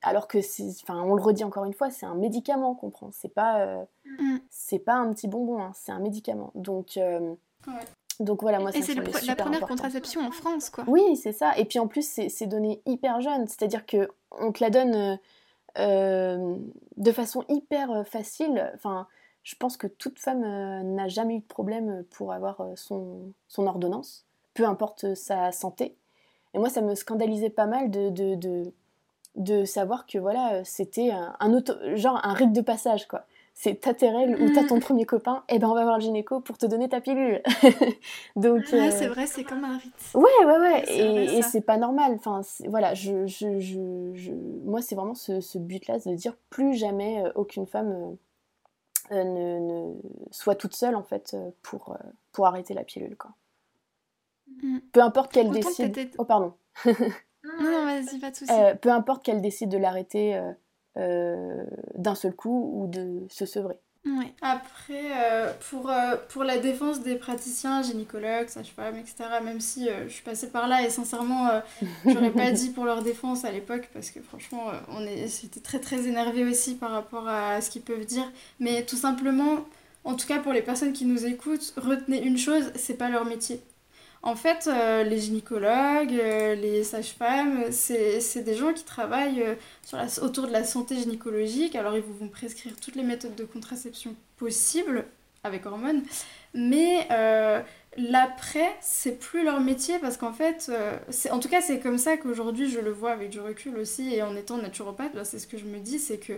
[0.06, 0.38] alors que
[0.82, 3.10] enfin on le redit encore une fois c'est un médicament qu'on prend.
[3.10, 4.38] C'est pas euh, mm.
[4.48, 6.52] c'est pas un petit bonbon hein, c'est un médicament.
[6.54, 7.34] Donc euh,
[8.20, 10.84] donc voilà moi et c'est la première contraception en France quoi.
[10.86, 11.58] Oui c'est ça.
[11.58, 13.48] Et puis en plus c'est donné hyper jeune.
[13.48, 15.18] C'est à dire que on te la donne
[15.78, 16.56] euh,
[16.96, 18.70] de façon hyper facile.
[18.76, 19.08] Enfin
[19.42, 20.42] je pense que toute femme
[20.94, 25.96] n'a jamais eu de problème pour avoir son, son ordonnance peu importe sa santé.
[26.54, 28.72] Et moi ça me scandalisait pas mal de, de de
[29.64, 33.26] savoir que voilà, euh, c'était un, auto, genre un rite de passage quoi.
[33.58, 34.80] C'est ta tes règles ou t'as ton mm.
[34.80, 37.40] premier copain, et eh ben on va voir le gynéco pour te donner ta pilule.
[38.36, 39.94] Donc ouais, euh, c'est vrai, c'est comme un rite.
[40.14, 42.12] Ouais, ouais, ouais, et, c'est pas normal.
[42.16, 44.32] Enfin, voilà, je, je, je,
[44.64, 48.16] moi c'est vraiment ce, but-là, de dire plus jamais euh, aucune femme
[49.10, 49.94] ne,
[50.30, 51.96] soit toute seule en fait pour,
[52.32, 53.30] pour arrêter la pilule quoi.
[54.62, 54.78] Mm.
[54.92, 56.10] Peu importe qu'elle décide.
[56.18, 56.52] Oh pardon.
[57.60, 58.52] Non, vas-y, pas de soucis.
[58.52, 60.52] Euh, peu importe qu'elle décide de l'arrêter euh,
[60.98, 63.78] euh, d'un seul coup ou de se sevrer.
[64.04, 64.32] Ouais.
[64.40, 65.90] Après, pour,
[66.28, 70.86] pour la défense des praticiens, gynécologues, sages-femmes, etc., même si je suis passée par là
[70.86, 71.60] et sincèrement,
[72.04, 75.26] j'aurais pas dit pour leur défense à l'époque parce que franchement, on est,
[75.60, 78.30] très très énervé aussi par rapport à ce qu'ils peuvent dire.
[78.60, 79.64] Mais tout simplement,
[80.04, 83.24] en tout cas pour les personnes qui nous écoutent, retenez une chose, c'est pas leur
[83.24, 83.60] métier.
[84.26, 89.54] En fait, euh, les gynécologues, euh, les sages-femmes, c'est des gens qui travaillent euh,
[89.84, 91.76] sur la, autour de la santé gynécologique.
[91.76, 95.04] Alors, ils vous vont prescrire toutes les méthodes de contraception possibles
[95.44, 96.02] avec hormones.
[96.54, 97.06] Mais
[97.96, 100.72] l'après, c'est plus leur métier parce qu'en fait,
[101.30, 104.12] en tout cas, c'est comme ça qu'aujourd'hui je le vois avec du recul aussi.
[104.12, 106.32] Et en étant naturopathe, bah, c'est ce que je me dis c'est que.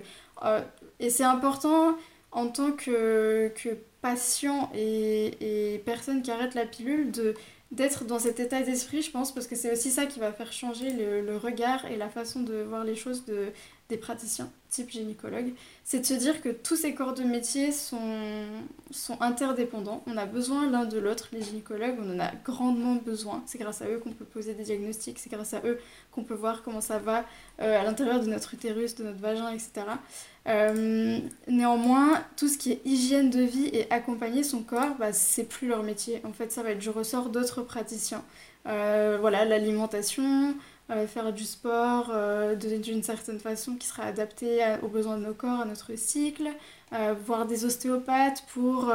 [1.01, 1.97] et c'est important
[2.33, 3.71] en tant que, que
[4.03, 7.35] patient et, et, personne qui arrête la pilule, de
[7.71, 10.53] d'être dans cet état d'esprit, je pense, parce que c'est aussi ça qui va faire
[10.53, 13.53] changer le, regard et la façon de voir les choses de,
[13.91, 15.53] des praticiens, type gynécologue,
[15.85, 18.47] c'est de se dire que tous ces corps de métier sont,
[18.91, 20.03] sont interdépendants.
[20.07, 21.29] On a besoin l'un de l'autre.
[21.33, 23.43] Les gynécologues, on en a grandement besoin.
[23.47, 25.79] C'est grâce à eux qu'on peut poser des diagnostics, c'est grâce à eux
[26.11, 27.27] qu'on peut voir comment ça va
[27.61, 29.71] euh, à l'intérieur de notre utérus, de notre vagin, etc.
[30.49, 35.45] Euh, néanmoins, tout ce qui est hygiène de vie et accompagner son corps, bah, c'est
[35.45, 36.23] plus leur métier.
[36.25, 38.25] En fait, ça va être du ressort d'autres praticiens.
[38.67, 40.55] Euh, voilà, l'alimentation,
[40.91, 42.13] euh, faire du sport
[42.57, 46.49] d'une certaine façon qui sera adapté aux besoins de nos corps, à notre cycle,
[47.27, 48.91] voir des ostéopathes pour,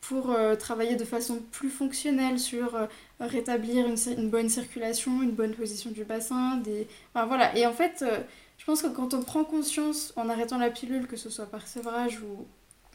[0.00, 2.76] pour travailler de façon plus fonctionnelle sur
[3.20, 6.56] rétablir une, une, bonne circulation, une bonne position du bassin.
[6.56, 6.88] Des...
[7.14, 7.56] Enfin, voilà.
[7.56, 8.04] Et en fait,
[8.62, 11.66] je pense que quand on prend conscience en arrêtant la pilule, que ce soit par
[11.66, 12.46] sevrage ou,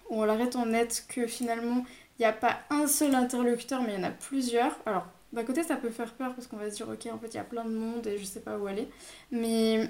[0.10, 1.84] ou en l'arrêtant net, que finalement
[2.18, 4.80] il n'y a pas un seul interlocuteur, mais il y en a plusieurs.
[4.86, 7.28] Alors d'un côté, ça peut faire peur parce qu'on va se dire, ok, en fait,
[7.28, 8.88] il y a plein de monde et je sais pas où aller.
[9.30, 9.90] Mais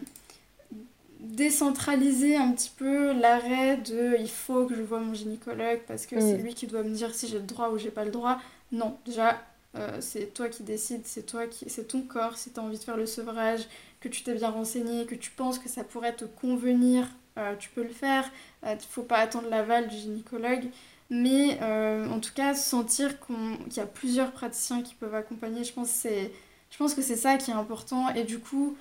[1.19, 6.19] décentraliser un petit peu l'arrêt de il faut que je vois mon gynécologue parce que
[6.19, 6.41] c'est mm.
[6.41, 8.39] lui qui doit me dire si j'ai le droit ou j'ai pas le droit.
[8.71, 9.39] Non, déjà,
[9.76, 12.78] euh, c'est toi qui décides, c'est toi qui c'est ton corps, si tu as envie
[12.78, 13.61] de faire le sevrage,
[13.99, 17.07] que tu t'es bien renseigné, que tu penses que ça pourrait te convenir,
[17.38, 18.30] euh, tu peux le faire.
[18.63, 20.70] Il euh, ne faut pas attendre l'aval du gynécologue.
[21.09, 26.03] Mais en tout cas, sentir qu'il y a plusieurs praticiens qui peuvent accompagner, je pense,
[26.03, 28.13] je pense que c'est ça qui est important.
[28.13, 28.76] Et du coup,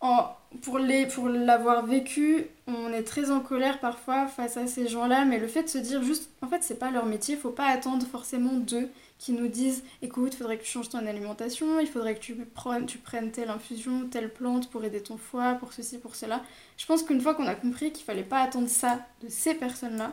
[0.00, 0.26] en,
[0.62, 5.48] pour l'avoir vécu, on est très en colère parfois face à ces gens-là, mais le
[5.48, 8.54] fait de se dire juste, en fait, c'est pas leur métier, faut pas attendre forcément
[8.54, 8.88] d'eux
[9.18, 12.34] qui nous disent écoute, il faudrait que tu changes ton alimentation, il faudrait que tu
[12.34, 16.42] prennes, tu prennes telle infusion, telle plante pour aider ton foie, pour ceci, pour cela.
[16.76, 20.12] Je pense qu'une fois qu'on a compris qu'il fallait pas attendre ça de ces personnes-là,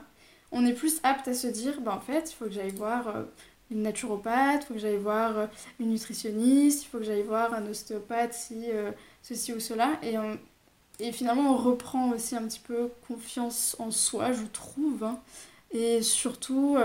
[0.54, 3.08] on est plus apte à se dire, bah, en fait, il faut que j'aille voir
[3.08, 3.24] euh,
[3.72, 5.48] une naturopathe, il faut que j'aille voir euh,
[5.80, 8.92] une nutritionniste, il faut que j'aille voir un ostéopathe, si euh,
[9.24, 9.97] ceci ou cela.
[10.03, 10.15] Et,
[10.99, 15.03] et finalement, on reprend aussi un petit peu confiance en soi, je trouve.
[15.03, 15.19] Hein.
[15.71, 16.78] Et surtout,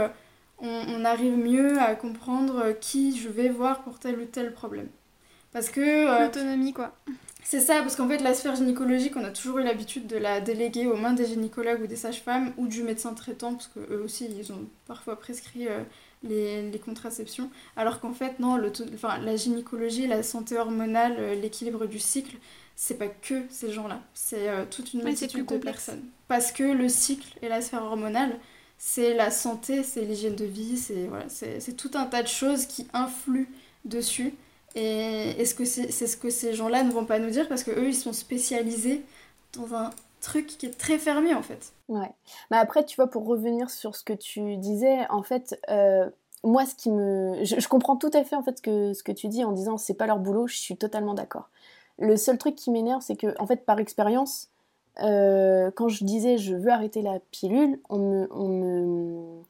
[0.60, 4.88] on, arrive mieux à comprendre qui je vais voir pour tel ou tel problème.
[5.52, 6.24] Parce que...
[6.24, 6.94] L'autonomie, quoi.
[7.50, 10.40] C'est ça, parce qu'en fait, la sphère gynécologique, on a toujours eu l'habitude de la
[10.40, 14.26] déléguer aux mains des gynécologues ou des sages-femmes ou du médecin traitant, parce qu'eux aussi,
[14.26, 15.82] ils ont parfois prescrit euh,
[16.22, 17.50] les, contraceptions.
[17.76, 22.36] Alors qu'en fait, non, le, enfin, la gynécologie, la santé hormonale, euh, l'équilibre du cycle,
[22.76, 26.04] c'est pas que ces gens-là, c'est euh, toute une multitude de personnes.
[26.28, 28.38] Parce que le cycle et la sphère hormonale,
[28.78, 31.26] c'est la santé, c'est l'hygiène de vie, c'est voilà,
[31.76, 33.48] tout un tas de choses qui influent
[33.84, 34.34] dessus.
[34.76, 37.48] Et est-ce que c'est ce que ces gens-là ne vont pas nous dire?
[37.48, 39.02] Parce que eux ils sont spécialisés
[39.54, 39.90] dans un
[40.20, 41.72] truc qui est très fermé en fait.
[41.88, 42.10] Ouais.
[42.50, 46.08] Mais après, tu vois, pour revenir sur ce que tu disais, en fait, euh,
[46.44, 49.44] moi, ce qui me, je, comprends tout à fait en fait ce que tu dis
[49.44, 50.46] en disant c'est pas leur boulot.
[50.46, 51.48] Je suis totalement d'accord.
[51.98, 54.48] Le seul truc qui m'énerve, c'est que en fait, par expérience,
[55.02, 59.42] euh, quand je disais je veux arrêter la pilule, on me, on me,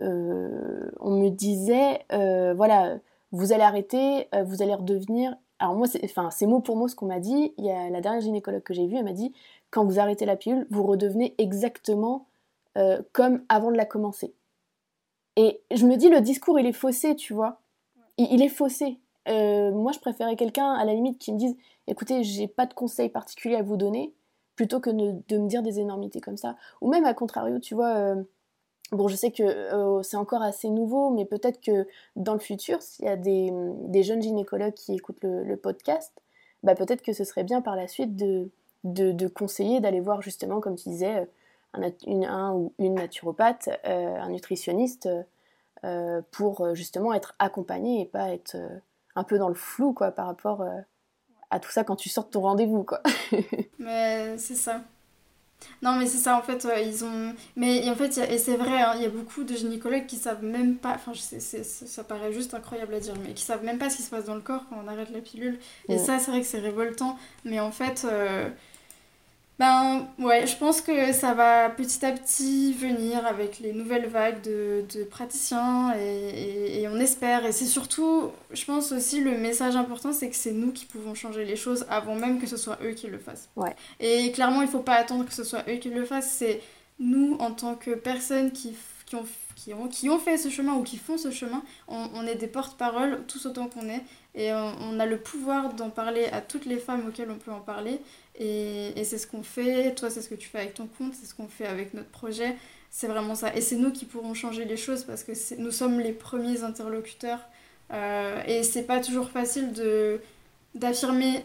[0.00, 2.98] euh, disait voilà
[3.32, 5.34] vous allez arrêter, vous allez redevenir.
[5.62, 7.54] Alors moi, c'est, enfin, c'est mot pour mot ce qu'on m'a dit.
[7.56, 9.32] Il y a la dernière gynécologue que j'ai vue, elle m'a dit
[9.70, 12.26] quand vous arrêtez la pilule, vous redevenez exactement
[12.76, 14.34] euh, comme avant de la commencer.
[15.36, 17.60] Et je me dis le discours il est faussé, tu vois.
[18.18, 18.98] Il, est faussé.
[19.28, 21.56] Euh, moi, je préférais quelqu'un à la limite qui me dise
[21.86, 24.12] écoutez, j'ai pas de conseils particuliers à vous donner,
[24.56, 26.56] plutôt que de, me dire des énormités comme ça.
[26.80, 28.16] Ou même à contrario, tu vois
[28.92, 32.82] Bon, je sais que euh, c'est encore assez nouveau, mais peut-être que dans le futur,
[32.82, 36.12] s'il y a des, jeunes gynécologues qui écoutent le, podcast,
[36.62, 38.50] bah peut-être que ce serait bien par la suite de,
[38.84, 41.26] de, conseiller d'aller voir justement, comme tu disais,
[41.72, 45.08] un, une, un ou une naturopathe, euh, un nutritionniste,
[45.84, 48.58] euh, pour justement être accompagné et pas être
[49.16, 50.66] un peu dans le flou quoi, par rapport
[51.48, 52.84] à tout ça quand tu sors de ton rendez-vous.
[53.78, 54.82] mais c'est ça.
[55.82, 57.34] Non, mais c'est ça, en fait, ils ont.
[57.56, 60.44] Mais en fait, et c'est vrai, hein, il y a beaucoup de gynécologues qui savent
[60.44, 60.94] même pas.
[60.94, 64.10] Enfin, ça paraît juste incroyable à dire, mais qui savent même pas ce qui se
[64.10, 65.58] passe dans le corps quand on arrête la pilule.
[65.88, 67.18] Et ça, c'est vrai que c'est révoltant.
[67.44, 68.48] Mais en fait, euh,
[69.62, 74.42] ben ouais, je pense que ça va petit à petit venir avec les nouvelles vagues
[74.42, 77.46] de, de praticiens et, et, on espère.
[77.46, 81.14] Et c'est surtout, je pense aussi, le message important, c'est que c'est nous qui pouvons
[81.14, 83.50] changer les choses avant même que ce soit eux qui le fassent.
[83.54, 83.76] Ouais.
[84.00, 86.60] Et clairement, il faut pas attendre que ce soit eux qui le fassent, c'est
[86.98, 88.74] nous en tant que personnes qui,
[89.06, 92.26] qui ont qui ont, qui ont fait ce chemin ou qui font ce chemin, on,
[92.26, 94.02] est des porte-parole tous autant qu'on est.
[94.34, 97.60] et on, a le pouvoir d'en parler à toutes les femmes auxquelles on peut en
[97.60, 98.00] parler.
[98.36, 101.14] Et, et c'est ce qu'on fait, toi c'est ce que tu fais avec ton compte,
[101.14, 102.56] c'est ce qu'on fait avec notre projet.
[102.90, 103.54] C'est vraiment ça.
[103.56, 107.40] Et c'est nous qui pourrons changer les choses parce que nous sommes les premiers interlocuteurs.
[107.90, 109.72] Euh, et c'est pas toujours facile
[110.74, 111.44] d'affirmer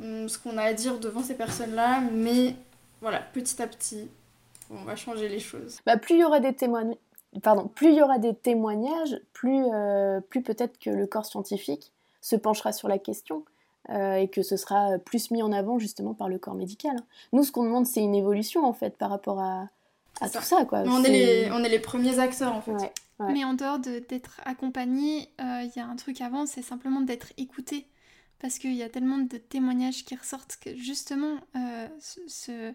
[0.00, 2.54] hum, ce qu'on a à dire devant ces personnes-là, mais
[3.00, 4.08] voilà, petit à petit,
[4.70, 5.80] on va changer les choses.
[5.86, 6.96] Bah, plus il y aura des témoignages,
[7.42, 11.92] pardon, plus il y aura des témoignages, plus, euh, plus peut-être que le corps scientifique
[12.20, 13.44] se penchera sur la question.
[13.90, 16.96] Euh, et que ce sera plus mis en avant justement par le corps médical.
[17.32, 19.68] Nous, ce qu'on demande, c'est une évolution en fait par rapport à,
[20.20, 20.64] tout ça.
[20.64, 20.82] Quoi.
[20.86, 22.72] On, est les, on est les premiers acteurs en fait.
[23.20, 27.32] Mais en dehors d'être accompagné, euh, il y a un truc avant, c'est simplement d'être
[27.36, 27.86] écouté.
[28.40, 31.88] Parce qu'il y a tellement de témoignages qui ressortent que justement, euh,
[32.26, 32.72] ce,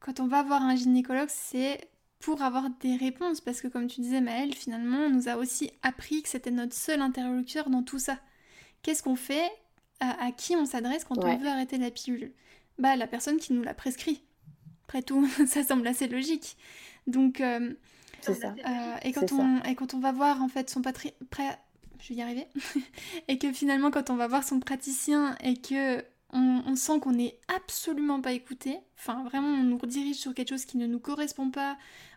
[0.00, 3.42] quand on va voir un gynécologue, c'est pour avoir des réponses.
[3.42, 6.74] Parce que comme tu disais, Maëlle, finalement, on nous a aussi appris que c'était notre
[6.74, 8.18] seul interlocuteur dans tout ça.
[8.82, 9.50] Qu'est-ce qu'on fait?
[10.02, 12.32] À, qui on s'adresse quand on veut arrêter la pilule
[12.78, 14.22] Bah, la personne qui nous l'a prescrit.
[14.84, 16.56] Après tout, ça semble assez logique.
[17.06, 17.72] Donc, euh,
[18.20, 18.54] c'est ça.
[18.66, 21.12] Euh, et, quand on, et quand on va voir en fait son patri...
[22.00, 22.48] Je vais y arriver.
[23.28, 27.38] et que finalement, quand on va voir son praticien et que on, sent qu'on n'est
[27.54, 31.50] absolument pas écouté, enfin vraiment on nous redirige sur quelque chose qui ne nous correspond
[31.50, 31.76] pas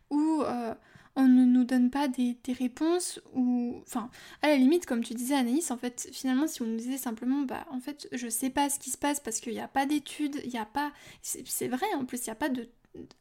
[0.09, 0.73] ou euh,
[1.15, 4.09] on ne nous donne pas des, réponses ou enfin
[4.41, 7.41] à la limite comme tu disais Anaïs en fait finalement si on nous disait simplement
[7.41, 9.85] bah en fait je sais pas ce qui se passe parce qu'il n'y a pas
[9.85, 10.91] d'études il n'y a pas
[11.21, 12.67] c'est vrai en plus il n'y a pas de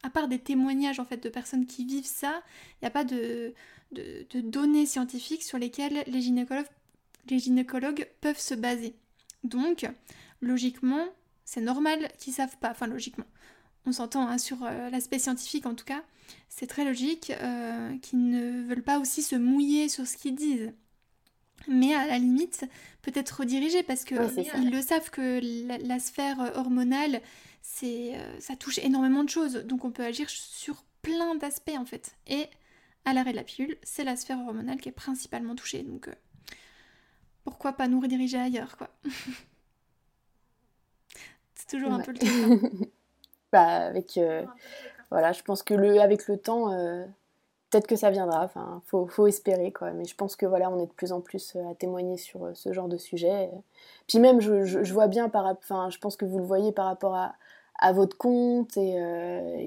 [0.03, 2.43] à part des témoignages en fait de personnes qui vivent ça
[2.75, 3.55] il n'y a pas de,
[4.35, 6.67] données scientifiques sur lesquelles les gynécologues,
[7.29, 8.95] les gynécologues peuvent se baser.
[9.45, 9.89] Donc
[10.41, 11.07] logiquement
[11.45, 13.27] c'est normal qu'ils savent pas enfin logiquement
[13.87, 16.03] on s'entend hein, sur euh, l'aspect scientifique en tout cas,
[16.49, 20.72] c'est très logique euh, qu'ils ne veulent pas aussi se mouiller sur ce qu'ils disent.
[21.68, 22.66] Mais à la limite,
[23.03, 25.41] peut-être rediriger parce qu'ils le savent que
[25.87, 27.22] la, sphère hormonale,
[27.62, 29.55] c'est, euh, ça touche énormément de choses.
[29.55, 32.16] Donc on peut agir sur plein d'aspects en fait.
[32.26, 32.47] Et
[33.07, 35.82] à l'arrêt de la pilule, c'est la sphère hormonale qui est principalement touchée.
[35.82, 36.11] Donc
[37.45, 38.91] pourquoi pas nous rediriger ailleurs quoi
[41.55, 42.91] C'est toujours un peu le truc.
[43.63, 44.45] avec, euh,
[45.11, 47.05] voilà, je pense que le, avec le temps, euh,
[47.71, 48.45] peut-être que ça viendra.
[48.45, 49.93] Enfin, faut, espérer quoi.
[49.93, 52.51] Mais je pense que voilà, on est de plus en plus euh, à témoigner sur
[52.55, 53.51] ce genre de sujet.
[54.09, 55.55] Puis même, je, vois bien par,
[55.91, 57.35] je pense que vous le voyez par rapport à,
[57.85, 58.95] à votre compte et,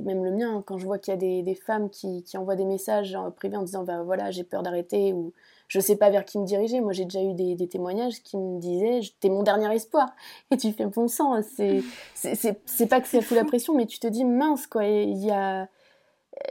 [0.01, 2.55] même le mien quand je vois qu'il y a des, des femmes qui, qui, envoient
[2.55, 5.33] des messages en privé en disant bah voilà j'ai peur d'arrêter ou
[5.67, 6.81] je sais pas vers qui me diriger.
[6.81, 10.15] Moi, j'ai déjà eu des, témoignages qui me disaient T'es mon dernier espoir.
[10.51, 11.41] Et tu fais bon sang.
[11.43, 11.83] C'est,
[12.15, 14.85] c'est, pas que ça fout la pression, mais tu te dis Mince, quoi.
[14.85, 15.67] Il y a,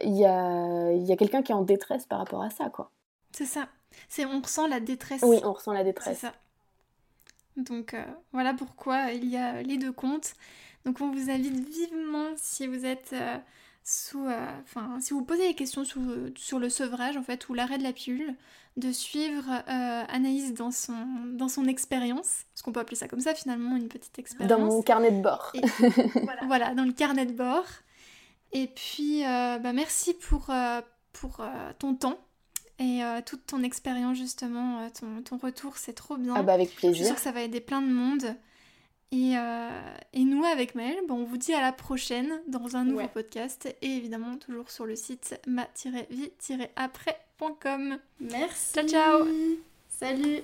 [0.03, 2.91] il y a, y a quelqu'un qui est en détresse par rapport à ça, quoi.
[3.33, 3.69] C'est ça.
[4.09, 5.23] C'est, on ressent la détresse.
[5.23, 6.19] Oui, on ressent la détresse.
[6.19, 6.33] C'est ça.
[7.57, 10.35] Donc euh, voilà pourquoi il y a les deux comptes.
[10.87, 13.37] Donc on vous invite vivement si vous êtes euh,
[13.83, 17.77] sous, euh, enfin si vous posez des questions sur le sevrage en fait ou l'arrêt
[17.77, 18.37] de la pilule,
[18.77, 20.95] de suivre euh, Anaïs dans son,
[21.33, 24.49] dans son expérience, parce qu'on peut appeler ça comme ça finalement, une petite expérience.
[24.49, 25.53] Dans mon carnet de bord.
[26.47, 26.73] voilà.
[26.75, 27.67] dans le carnet de bord.
[28.53, 30.53] Et puis, bah, merci pour,
[31.13, 31.45] pour
[31.81, 32.19] ton temps
[32.79, 36.35] et toute ton expérience justement, ton, ton retour, c'est trop bien.
[36.37, 36.93] Ah bah avec plaisir.
[36.93, 38.37] Je suis sûre que ça va aider plein de monde.
[39.13, 39.35] Et,
[40.13, 43.67] et nous, avec Maëlle, bon, on vous dit à la prochaine dans un nouveau podcast
[43.81, 47.99] et évidemment toujours sur le site ma-vie-après.com.
[48.21, 48.75] Merci.
[48.75, 49.25] Ciao, ciao.
[49.89, 50.43] Salut.